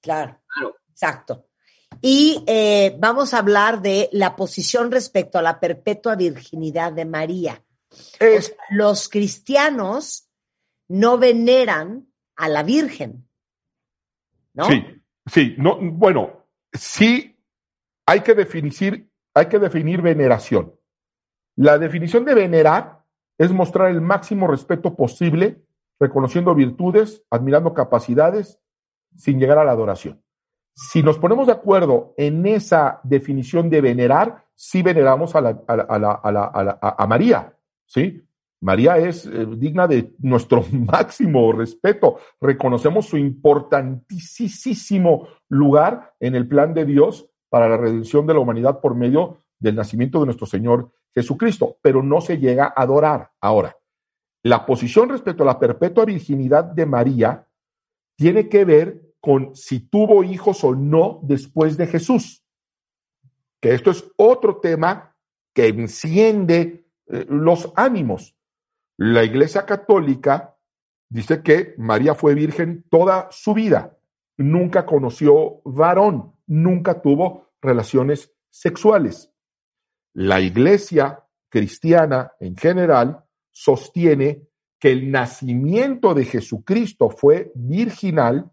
Claro, 0.01 0.41
exacto. 0.89 1.49
Y 2.01 2.45
eh, 2.47 2.95
vamos 2.97 3.35
a 3.35 3.39
hablar 3.39 3.83
de 3.83 4.09
la 4.13 4.37
posición 4.37 4.93
respecto 4.93 5.37
a 5.37 5.43
la 5.43 5.59
perpetua 5.59 6.15
virginidad 6.15 6.93
de 6.93 7.05
María. 7.05 7.61
los 8.71 9.09
cristianos 9.09 10.31
no 10.87 11.19
veneran 11.19 12.07
a 12.37 12.49
la 12.49 12.63
Virgen, 12.63 13.29
¿no? 14.53 14.67
Sí, 14.67 15.03
sí, 15.27 15.55
no, 15.59 15.77
bueno, 15.81 16.47
sí 16.73 17.37
hay 18.07 18.21
que 18.21 18.35
definir, 18.35 19.11
hay 19.35 19.47
que 19.47 19.59
definir 19.59 20.03
veneración. 20.03 20.73
La 21.57 21.79
definición 21.79 22.25
de 22.25 22.35
venerar 22.35 23.05
es 23.39 23.53
mostrar 23.53 23.91
el 23.91 24.01
máximo 24.01 24.47
respeto 24.47 24.95
posible, 24.95 25.63
reconociendo 26.01 26.55
virtudes, 26.55 27.23
admirando 27.31 27.75
capacidades, 27.75 28.59
sin 29.17 29.39
llegar 29.39 29.59
a 29.59 29.65
la 29.65 29.73
adoración. 29.73 30.23
Si 30.75 31.03
nos 31.03 31.19
ponemos 31.19 31.47
de 31.47 31.53
acuerdo 31.53 32.15
en 32.17 32.47
esa 32.47 33.01
definición 33.05 33.71
de 33.71 33.81
venerar, 33.81 34.45
sí 34.55 34.83
veneramos 34.83 35.37
a, 35.37 35.41
la, 35.41 35.63
a, 35.69 37.07
María, 37.07 37.55
¿sí? 37.87 38.23
María 38.61 38.99
es 38.99 39.27
eh, 39.27 39.47
digna 39.57 39.87
de 39.87 40.13
nuestro 40.19 40.65
máximo 40.73 41.53
respeto. 41.53 42.19
Reconocemos 42.41 43.07
su 43.07 43.17
importantísimo 43.17 45.29
lugar 45.49 46.15
en 46.19 46.35
el 46.35 46.49
plan 46.49 46.75
de 46.75 46.85
Dios 46.85 47.31
para 47.49 47.69
la 47.69 47.77
redención 47.77 48.27
de 48.27 48.35
la 48.35 48.41
humanidad 48.41 48.81
por 48.81 48.97
medio 48.97 49.39
del 49.61 49.77
nacimiento 49.77 50.19
de 50.19 50.27
nuestro 50.27 50.47
Señor 50.47 50.91
Jesucristo, 51.15 51.79
pero 51.81 52.03
no 52.03 52.21
se 52.21 52.39
llega 52.39 52.67
a 52.67 52.83
adorar. 52.83 53.31
Ahora, 53.41 53.77
la 54.43 54.67
posición 54.67 55.09
respecto 55.09 55.43
a 55.43 55.47
la 55.47 55.59
perpetua 55.59 56.05
virginidad 56.05 56.65
de 56.65 56.87
María 56.87 57.47
tiene 58.17 58.49
que 58.49 58.65
ver 58.65 59.15
con 59.21 59.57
si 59.57 59.81
tuvo 59.81 60.23
hijos 60.23 60.65
o 60.65 60.75
no 60.75 61.21
después 61.23 61.77
de 61.77 61.87
Jesús. 61.87 62.45
Que 63.61 63.73
esto 63.73 63.91
es 63.91 64.05
otro 64.17 64.59
tema 64.59 65.17
que 65.55 65.69
enciende 65.69 66.87
eh, 67.07 67.27
los 67.29 67.73
ánimos. 67.77 68.37
La 68.99 69.25
Iglesia 69.25 69.65
Católica 69.65 70.57
dice 71.09 71.43
que 71.43 71.75
María 71.79 72.15
fue 72.15 72.35
virgen 72.35 72.85
toda 72.91 73.29
su 73.31 73.55
vida, 73.55 73.97
nunca 74.37 74.85
conoció 74.85 75.61
varón, 75.65 76.35
nunca 76.47 77.01
tuvo 77.01 77.53
relaciones 77.61 78.35
sexuales. 78.51 79.34
La 80.15 80.41
Iglesia 80.41 81.25
cristiana 81.49 82.33
en 82.41 82.57
general 82.57 83.25
sostiene 83.51 84.43
que 84.79 84.93
el 84.93 85.11
nacimiento 85.11 86.15
de 86.15 86.25
Jesucristo 86.25 87.11
fue 87.11 87.51
virginal 87.55 88.51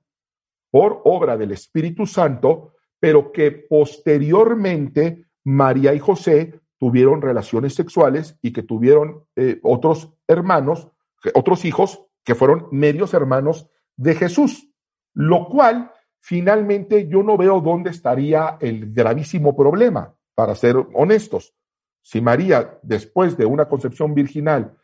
por 0.72 1.02
obra 1.04 1.38
del 1.38 1.52
Espíritu 1.52 2.06
Santo, 2.06 2.74
pero 3.00 3.32
que 3.32 3.52
posteriormente 3.52 5.26
María 5.44 5.94
y 5.94 6.00
José 6.00 6.62
tuvieron 6.80 7.22
relaciones 7.22 7.76
sexuales 7.76 8.38
y 8.42 8.54
que 8.54 8.64
tuvieron 8.64 9.26
eh, 9.36 9.60
otros 9.62 10.14
hermanos, 10.28 10.88
otros 11.36 11.66
hijos 11.66 12.04
que 12.24 12.34
fueron 12.34 12.68
medios 12.72 13.14
hermanos 13.14 13.68
de 13.98 14.16
Jesús, 14.16 14.68
lo 15.14 15.48
cual 15.48 15.92
finalmente 16.20 17.08
yo 17.08 17.22
no 17.22 17.38
veo 17.38 17.62
dónde 17.62 17.92
estaría 17.92 18.58
el 18.62 18.94
gravísimo 18.94 19.56
problema, 19.56 20.16
para 20.36 20.56
ser 20.56 20.76
honestos. 20.94 21.54
Si 22.02 22.22
María, 22.22 22.80
después 22.82 23.38
de 23.38 23.46
una 23.46 23.68
concepción 23.68 24.14
virginal, 24.14 24.78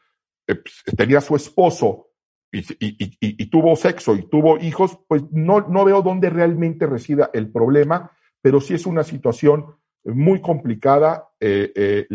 eh, 0.48 0.56
pues, 0.56 0.84
tenía 0.96 1.22
su 1.22 1.36
esposo 1.36 2.08
y, 2.52 3.46
tuvo 3.50 3.76
sexo 3.76 4.16
y 4.16 4.30
tuvo 4.30 4.58
hijos, 4.58 4.98
pues 5.08 5.24
no, 5.32 5.62
no 5.62 5.84
veo 5.86 6.02
dónde 6.02 6.30
realmente 6.30 6.86
resida 6.86 7.30
el 7.34 7.52
problema, 7.52 8.12
pero 8.42 8.62
sí 8.62 8.74
es 8.74 8.86
una 8.86 9.04
situación 9.04 9.76
muy 10.06 10.40
complicada 10.40 11.30
eh, 11.40 11.72
eh, 11.76 12.08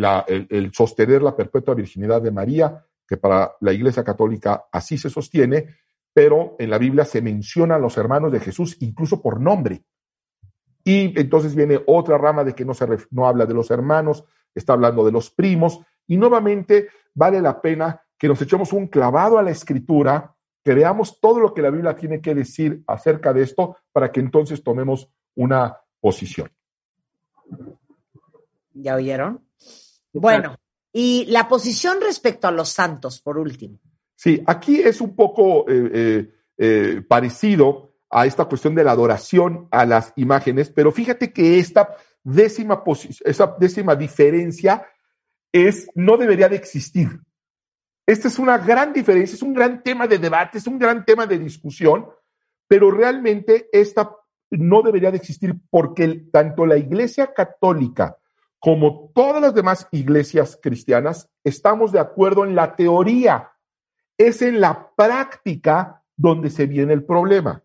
el, 0.49 0.73
sostener 0.73 1.23
la 1.23 1.37
perpetua 1.37 1.75
virginidad 1.75 2.23
de 2.23 2.31
María, 2.31 2.85
que 3.07 3.17
para 3.17 3.53
la 3.61 3.73
Iglesia 3.73 4.03
Católica 4.03 4.65
así 4.73 4.97
se 4.97 5.11
sostiene, 5.11 5.77
pero 6.13 6.57
en 6.59 6.71
la 6.71 6.79
Biblia 6.79 7.05
se 7.05 7.21
mencionan 7.21 7.83
los 7.83 7.97
hermanos 7.99 8.33
de 8.33 8.41
Jesús 8.41 8.77
incluso 8.81 9.21
por 9.21 9.41
nombre. 9.41 9.83
Y 10.85 11.19
entonces 11.19 11.55
viene 11.55 11.81
otra 11.87 12.19
rama 12.19 12.45
de 12.45 12.55
que 12.55 12.65
no, 12.65 12.75
se 12.75 12.87
no 13.11 13.27
habla 13.27 13.47
de 13.47 13.55
los 13.55 13.71
hermanos, 13.71 14.25
está 14.55 14.73
hablando 14.73 15.05
de 15.05 15.13
los 15.13 15.31
primos, 15.31 15.81
y 16.07 16.17
nuevamente 16.17 16.89
vale 17.15 17.41
la 17.41 17.61
pena 17.61 18.03
que 18.19 18.29
nos 18.29 18.41
echemos 18.43 18.73
un 18.73 18.89
clavado 18.89 19.39
a 19.39 19.43
la 19.43 19.51
escritura, 19.51 20.35
que 20.65 20.75
veamos 20.75 21.21
todo 21.21 21.41
lo 21.41 21.55
que 21.55 21.63
la 21.63 21.71
Biblia 21.71 21.97
tiene 21.97 22.21
que 22.21 22.35
decir 22.35 22.83
acerca 22.87 23.33
de 23.33 23.43
esto 23.43 23.77
para 23.93 24.13
que 24.13 24.21
entonces 24.21 24.63
tomemos 24.63 25.09
una 25.35 25.77
posición. 26.01 26.51
¿Ya 28.75 28.95
oyeron? 28.95 29.45
Bueno, 30.13 30.57
y 30.93 31.27
la 31.27 31.49
posición 31.49 31.99
respecto 32.01 32.47
a 32.47 32.53
los 32.53 32.69
santos, 32.69 33.21
por 33.21 33.39
último. 33.39 33.79
Sí, 34.15 34.43
aquí 34.47 34.81
es 34.81 35.01
un 35.01 35.17
poco 35.17 35.69
eh, 35.69 35.91
eh, 35.93 36.35
eh, 36.59 37.03
parecido 37.07 37.92
a 38.13 38.27
esta 38.27 38.45
cuestión 38.45 38.75
de 38.75 38.85
la 38.85 38.93
adoración 38.93 39.69
a 39.71 39.87
las 39.87 40.13
imágenes, 40.17 40.71
pero 40.71 40.93
fíjate 40.93 41.33
que 41.33 41.59
esta 41.59 41.97
décima, 42.23 42.85
esa 43.25 43.57
décima 43.59 43.97
diferencia 43.97 44.87
es, 45.51 45.89
no 45.95 46.17
debería 46.17 46.49
de 46.49 46.57
existir. 46.57 47.09
Esta 48.07 48.29
es 48.29 48.39
una 48.39 48.59
gran 48.59 48.93
diferencia, 48.93 49.35
es 49.35 49.43
un 49.43 49.55
gran 49.55 49.83
tema 49.83 50.07
de 50.07 50.19
debate, 50.19 50.59
es 50.59 50.67
un 50.67 50.79
gran 50.79 51.05
tema 51.05 51.27
de 51.27 51.39
discusión, 51.39 52.07
pero 52.69 52.91
realmente 52.91 53.69
esta 53.73 54.15
no 54.51 54.83
debería 54.83 55.11
de 55.11 55.17
existir 55.17 55.55
porque 55.71 56.27
tanto 56.31 56.67
la 56.67 56.77
Iglesia 56.77 57.33
Católica 57.33 58.19
como 58.59 59.11
todas 59.15 59.41
las 59.41 59.55
demás 59.55 59.89
iglesias 59.91 60.59
cristianas 60.63 61.29
estamos 61.43 61.91
de 61.91 61.99
acuerdo 61.99 62.45
en 62.45 62.55
la 62.55 62.77
teoría. 62.77 63.51
Es 64.19 64.43
en 64.43 64.61
la 64.61 64.91
práctica 64.95 66.05
donde 66.17 66.51
se 66.51 66.67
viene 66.67 66.93
el 66.93 67.05
problema. 67.05 67.63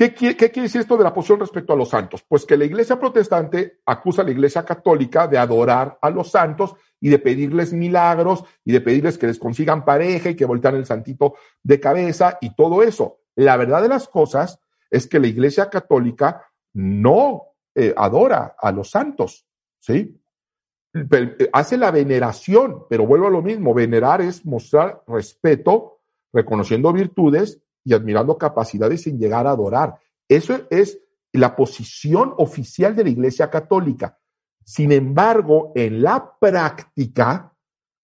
¿Qué, 0.00 0.14
quiere 0.14 0.62
decir 0.62 0.80
esto 0.80 0.96
de 0.96 1.04
la 1.04 1.12
posición 1.12 1.40
respecto 1.40 1.74
a 1.74 1.76
los 1.76 1.90
santos? 1.90 2.24
Pues 2.26 2.46
que 2.46 2.56
la 2.56 2.64
iglesia 2.64 2.98
protestante 2.98 3.80
acusa 3.84 4.22
a 4.22 4.24
la 4.24 4.30
iglesia 4.30 4.64
católica 4.64 5.28
de 5.28 5.36
adorar 5.36 5.98
a 6.00 6.08
los 6.08 6.30
santos 6.30 6.74
y 6.98 7.10
de 7.10 7.18
pedirles 7.18 7.74
milagros 7.74 8.42
y 8.64 8.72
de 8.72 8.80
pedirles 8.80 9.18
que 9.18 9.26
les 9.26 9.38
consigan 9.38 9.84
pareja 9.84 10.30
y 10.30 10.36
que 10.36 10.46
voltean 10.46 10.76
el 10.76 10.86
santito 10.86 11.34
de 11.62 11.78
cabeza 11.78 12.38
y 12.40 12.54
todo 12.54 12.82
eso. 12.82 13.18
La 13.34 13.58
verdad 13.58 13.82
de 13.82 13.88
las 13.88 14.08
cosas 14.08 14.58
es 14.88 15.06
que 15.06 15.20
la 15.20 15.26
iglesia 15.26 15.68
católica 15.68 16.46
no 16.72 17.48
eh, 17.74 17.92
adora 17.94 18.56
a 18.58 18.72
los 18.72 18.88
santos, 18.88 19.46
¿sí? 19.80 20.18
Eh, 20.94 21.50
hace 21.52 21.76
la 21.76 21.90
veneración, 21.90 22.86
pero 22.88 23.06
vuelvo 23.06 23.26
a 23.26 23.30
lo 23.30 23.42
mismo, 23.42 23.74
venerar 23.74 24.22
es 24.22 24.46
mostrar 24.46 25.02
respeto, 25.06 26.00
reconociendo 26.32 26.90
virtudes 26.90 27.60
y 27.84 27.94
admirando 27.94 28.36
capacidades 28.38 29.02
sin 29.02 29.18
llegar 29.18 29.46
a 29.46 29.52
adorar. 29.52 29.98
Eso 30.28 30.60
es 30.70 30.98
la 31.32 31.56
posición 31.56 32.34
oficial 32.38 32.94
de 32.94 33.04
la 33.04 33.10
Iglesia 33.10 33.50
Católica. 33.50 34.18
Sin 34.64 34.92
embargo, 34.92 35.72
en 35.74 36.02
la 36.02 36.36
práctica, 36.38 37.54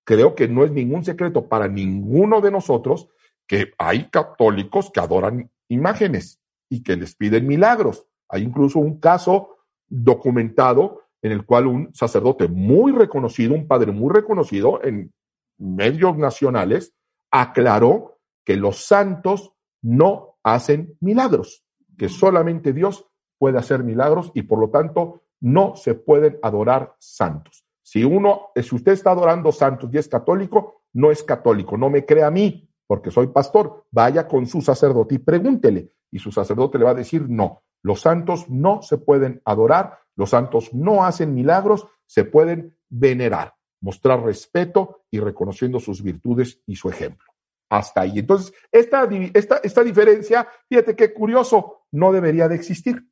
creo 0.04 0.34
que 0.34 0.48
no 0.48 0.64
es 0.64 0.70
ningún 0.70 1.04
secreto 1.04 1.48
para 1.48 1.68
ninguno 1.68 2.40
de 2.40 2.50
nosotros 2.50 3.08
que 3.46 3.72
hay 3.78 4.08
católicos 4.10 4.90
que 4.92 5.00
adoran 5.00 5.50
imágenes 5.68 6.40
y 6.68 6.82
que 6.82 6.96
les 6.96 7.14
piden 7.14 7.46
milagros. 7.46 8.06
Hay 8.28 8.42
incluso 8.42 8.78
un 8.78 8.98
caso 8.98 9.56
documentado 9.88 11.02
en 11.22 11.32
el 11.32 11.44
cual 11.44 11.66
un 11.66 11.94
sacerdote 11.94 12.48
muy 12.48 12.92
reconocido, 12.92 13.54
un 13.54 13.66
padre 13.66 13.92
muy 13.92 14.12
reconocido 14.12 14.82
en 14.82 15.12
medios 15.58 16.16
nacionales, 16.16 16.94
aclaró 17.30 18.18
que 18.44 18.56
los 18.56 18.84
santos 18.84 19.52
no 19.86 20.36
hacen 20.42 20.96
milagros, 21.00 21.64
que 21.96 22.08
solamente 22.08 22.72
Dios 22.72 23.06
puede 23.38 23.58
hacer 23.58 23.84
milagros 23.84 24.32
y 24.34 24.42
por 24.42 24.58
lo 24.58 24.70
tanto 24.70 25.22
no 25.40 25.76
se 25.76 25.94
pueden 25.94 26.38
adorar 26.42 26.96
santos. 26.98 27.64
Si 27.82 28.02
uno, 28.02 28.48
si 28.56 28.74
usted 28.74 28.92
está 28.92 29.12
adorando 29.12 29.52
santos 29.52 29.88
y 29.92 29.98
es 29.98 30.08
católico, 30.08 30.82
no 30.92 31.12
es 31.12 31.22
católico, 31.22 31.76
no 31.76 31.88
me 31.88 32.04
crea 32.04 32.26
a 32.26 32.30
mí, 32.32 32.68
porque 32.84 33.12
soy 33.12 33.28
pastor, 33.28 33.84
vaya 33.92 34.26
con 34.26 34.46
su 34.46 34.60
sacerdote 34.60 35.14
y 35.14 35.18
pregúntele. 35.18 35.92
Y 36.10 36.18
su 36.18 36.32
sacerdote 36.32 36.78
le 36.78 36.84
va 36.84 36.90
a 36.90 36.94
decir, 36.94 37.28
no, 37.28 37.62
los 37.82 38.00
santos 38.00 38.48
no 38.48 38.82
se 38.82 38.98
pueden 38.98 39.40
adorar, 39.44 40.00
los 40.16 40.30
santos 40.30 40.74
no 40.74 41.04
hacen 41.04 41.32
milagros, 41.32 41.86
se 42.06 42.24
pueden 42.24 42.76
venerar. 42.88 43.54
mostrar 43.80 44.24
respeto 44.24 45.02
y 45.10 45.20
reconociendo 45.20 45.78
sus 45.78 46.02
virtudes 46.02 46.60
y 46.66 46.74
su 46.74 46.88
ejemplo. 46.88 47.35
Hasta 47.68 48.02
ahí. 48.02 48.20
Entonces, 48.20 48.52
esta, 48.70 49.08
esta, 49.34 49.56
esta 49.62 49.82
diferencia, 49.82 50.46
fíjate 50.68 50.94
qué 50.94 51.12
curioso, 51.12 51.86
no 51.92 52.12
debería 52.12 52.48
de 52.48 52.54
existir, 52.54 53.08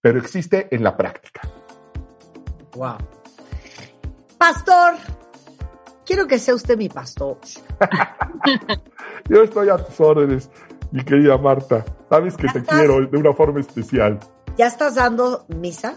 pero 0.00 0.18
existe 0.18 0.68
en 0.74 0.82
la 0.82 0.96
práctica. 0.96 1.42
Wow. 2.74 2.96
Pastor, 4.38 4.94
quiero 6.04 6.26
que 6.26 6.38
sea 6.38 6.54
usted 6.54 6.76
mi 6.76 6.88
pastor. 6.88 7.38
Yo 9.28 9.42
estoy 9.42 9.68
a 9.68 9.76
tus 9.76 10.00
órdenes, 10.00 10.50
mi 10.90 11.04
querida 11.04 11.38
Marta. 11.38 11.84
Sabes 12.08 12.36
que 12.36 12.48
te 12.48 12.62
quiero 12.62 13.06
de 13.06 13.16
una 13.16 13.32
forma 13.32 13.60
especial. 13.60 14.18
¿Ya 14.56 14.66
estás 14.66 14.94
dando 14.94 15.46
misa? 15.48 15.96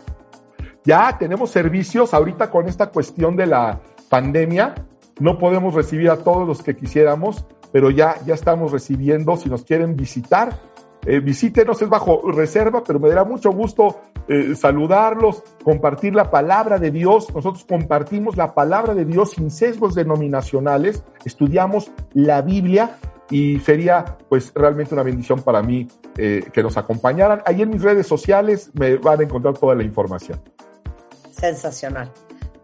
Ya 0.84 1.18
tenemos 1.18 1.52
servicios 1.52 2.14
ahorita 2.14 2.50
con 2.50 2.68
esta 2.68 2.90
cuestión 2.90 3.36
de 3.36 3.46
la 3.46 3.82
pandemia. 4.10 4.74
No 5.20 5.38
podemos 5.38 5.74
recibir 5.74 6.10
a 6.10 6.18
todos 6.18 6.48
los 6.48 6.64
que 6.64 6.76
quisiéramos, 6.76 7.46
pero 7.72 7.90
ya, 7.90 8.16
ya 8.26 8.34
estamos 8.34 8.72
recibiendo. 8.72 9.36
Si 9.38 9.50
nos 9.50 9.64
quieren 9.64 9.96
visitar, 9.96 10.58
eh, 11.06 11.20
visítenos, 11.20 11.82
es 11.82 11.90
bajo 11.90 12.22
reserva, 12.32 12.84
pero 12.84 13.00
me 13.00 13.10
dará 13.10 13.24
mucho 13.24 13.52
gusto 13.52 14.02
eh, 14.28 14.54
saludarlos, 14.56 15.44
compartir 15.64 16.14
la 16.14 16.30
palabra 16.30 16.78
de 16.78 16.92
Dios. 16.92 17.34
Nosotros 17.34 17.66
compartimos 17.68 18.38
la 18.38 18.54
palabra 18.54 18.94
de 18.94 19.06
Dios 19.06 19.32
sin 19.32 19.50
sesgos 19.50 19.96
denominacionales, 19.96 21.04
estudiamos 21.26 21.92
la 22.14 22.42
Biblia 22.42 22.98
y 23.30 23.60
sería 23.60 24.18
pues 24.28 24.52
realmente 24.54 24.94
una 24.94 25.04
bendición 25.04 25.42
para 25.42 25.62
mí 25.62 25.88
eh, 26.18 26.44
que 26.52 26.62
nos 26.62 26.78
acompañaran. 26.78 27.42
Ahí 27.46 27.62
en 27.62 27.70
mis 27.70 27.82
redes 27.82 28.08
sociales 28.08 28.72
me 28.74 28.98
van 28.98 29.22
a 29.22 29.24
encontrar 29.24 29.58
toda 29.58 29.76
la 29.76 29.84
información. 29.84 30.42
Sensacional. 31.32 32.12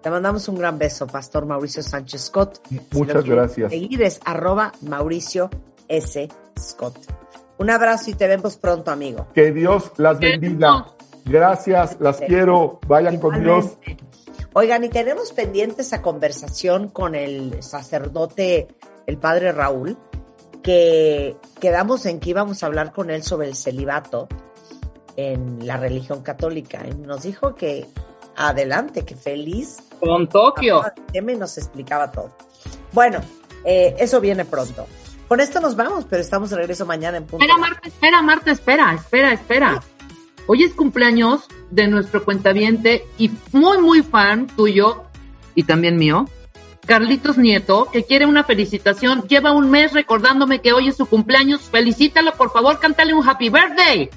Te 0.06 0.12
mandamos 0.12 0.48
un 0.50 0.60
gran 0.60 0.78
beso, 0.78 1.08
Pastor 1.08 1.48
Mauricio 1.48 1.82
Sánchez 1.82 2.26
Scott. 2.26 2.60
Muchas 2.92 3.26
gracias. 3.26 3.72
Seguir 3.72 4.04
es 4.04 4.20
arroba 4.24 4.72
Mauricio 4.82 5.50
S. 5.88 6.30
Scott. 6.60 6.96
Un 7.58 7.72
abrazo 7.72 8.12
y 8.12 8.14
te 8.14 8.28
vemos 8.28 8.56
pronto, 8.56 8.92
amigo. 8.92 9.26
Que 9.34 9.52
Dios 9.52 9.94
las 9.98 10.20
bendiga. 10.20 10.86
Gracias, 11.26 11.98
las 12.00 12.20
quiero. 12.20 12.80
Vayan 12.86 13.18
con 13.18 13.42
Dios. 13.42 13.80
Oigan, 14.54 14.84
y 14.84 14.90
tenemos 14.90 15.32
pendiente 15.32 15.82
esa 15.82 16.04
conversación 16.04 16.90
con 16.90 17.16
el 17.16 17.64
sacerdote, 17.64 18.68
el 19.08 19.18
padre 19.18 19.54
Raúl, 19.54 19.98
que 20.62 21.36
quedamos 21.60 22.06
en 22.06 22.20
que 22.20 22.30
íbamos 22.30 22.62
a 22.62 22.68
hablar 22.68 22.92
con 22.92 23.10
él 23.10 23.24
sobre 23.24 23.48
el 23.48 23.56
celibato 23.56 24.28
en 25.16 25.66
la 25.66 25.78
religión 25.78 26.22
católica. 26.22 26.86
Y 26.88 26.94
nos 26.94 27.24
dijo 27.24 27.56
que 27.56 27.88
adelante, 28.36 29.06
que 29.06 29.16
feliz. 29.16 29.78
Con 30.00 30.28
Tokio. 30.28 30.82
me 31.24 31.36
nos 31.36 31.58
explicaba 31.58 32.12
todo. 32.12 32.32
Bueno, 32.92 33.22
eh, 33.64 33.96
eso 34.00 34.22
viene 34.22 34.46
pronto. 34.46 34.88
Con 35.28 35.40
esto 35.40 35.60
nos 35.60 35.76
vamos, 35.76 36.06
pero 36.10 36.22
estamos 36.22 36.52
de 36.52 36.58
regreso 36.58 36.86
mañana 36.86 37.18
en 37.18 37.26
punto. 37.26 37.44
Espera, 37.44 37.58
Marta, 37.58 37.88
espera, 37.88 38.22
Marta, 38.22 38.52
espera, 38.52 38.94
espera, 38.94 39.34
espera. 39.34 39.84
Hoy 40.48 40.64
es 40.64 40.74
cumpleaños 40.74 41.46
de 41.72 41.88
nuestro 41.88 42.24
cuentaviente 42.24 43.06
y 43.18 43.32
muy, 43.52 43.80
muy 43.80 44.04
fan 44.04 44.46
tuyo 44.48 45.06
y 45.56 45.64
también 45.64 45.98
mío, 45.98 46.28
Carlitos 46.86 47.38
Nieto, 47.38 47.90
que 47.92 48.04
quiere 48.04 48.26
una 48.26 48.44
felicitación. 48.44 49.24
Lleva 49.28 49.52
un 49.52 49.72
mes 49.72 49.94
recordándome 49.94 50.62
que 50.62 50.74
hoy 50.74 50.90
es 50.90 50.98
su 50.98 51.08
cumpleaños. 51.08 51.62
Felicítalo, 51.62 52.34
por 52.34 52.52
favor, 52.52 52.80
cántale 52.80 53.14
un 53.14 53.28
happy 53.28 53.50
birthday. 53.50 54.10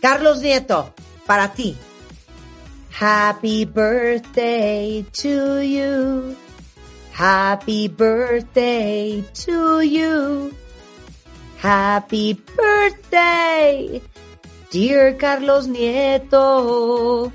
Carlos 0.00 0.40
Nieto, 0.40 0.92
para 1.26 1.52
ti. 1.52 1.76
Happy 2.92 3.64
birthday 3.64 5.04
to 5.12 5.60
you. 5.60 6.36
Happy 7.10 7.88
birthday 7.88 9.24
to 9.32 9.80
you. 9.80 10.54
Happy 11.56 12.34
birthday, 12.34 14.02
dear 14.70 15.14
Carlos 15.14 15.66
Nieto. 15.66 17.32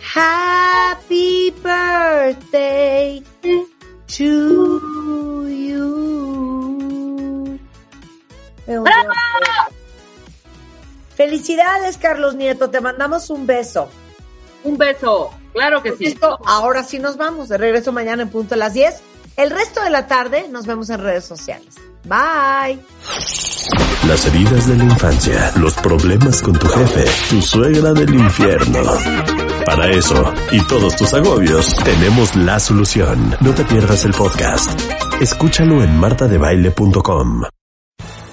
Happy 0.00 1.50
birthday 1.50 3.22
to 4.08 5.46
you. 5.46 7.60
Felicidades, 11.16 11.98
Carlos 11.98 12.34
Nieto. 12.34 12.70
Te 12.70 12.80
mandamos 12.80 13.30
un 13.30 13.46
beso. 13.46 13.88
Un 14.66 14.76
beso, 14.76 15.30
claro 15.52 15.80
que 15.82 15.92
sí. 15.96 16.18
ahora 16.44 16.82
sí 16.82 16.98
nos 16.98 17.16
vamos. 17.16 17.48
De 17.48 17.56
regreso 17.56 17.92
mañana 17.92 18.22
en 18.22 18.28
punto 18.30 18.54
a 18.54 18.58
las 18.58 18.74
10. 18.74 19.00
El 19.36 19.50
resto 19.50 19.82
de 19.82 19.90
la 19.90 20.06
tarde 20.06 20.48
nos 20.50 20.66
vemos 20.66 20.90
en 20.90 21.00
redes 21.00 21.24
sociales. 21.24 21.76
Bye. 22.04 22.80
Las 24.08 24.26
heridas 24.26 24.68
de 24.68 24.76
la 24.76 24.84
infancia, 24.84 25.52
los 25.56 25.74
problemas 25.74 26.42
con 26.42 26.58
tu 26.58 26.66
jefe, 26.66 27.04
tu 27.30 27.42
suegra 27.42 27.92
del 27.92 28.14
infierno. 28.14 28.80
Para 29.64 29.90
eso 29.90 30.34
y 30.50 30.60
todos 30.66 30.96
tus 30.96 31.12
agobios, 31.14 31.74
tenemos 31.84 32.34
la 32.36 32.58
solución. 32.58 33.36
No 33.40 33.54
te 33.54 33.64
pierdas 33.64 34.04
el 34.04 34.12
podcast. 34.12 34.80
Escúchalo 35.20 35.82
en 35.82 35.98
martadebaile.com. 35.98 37.42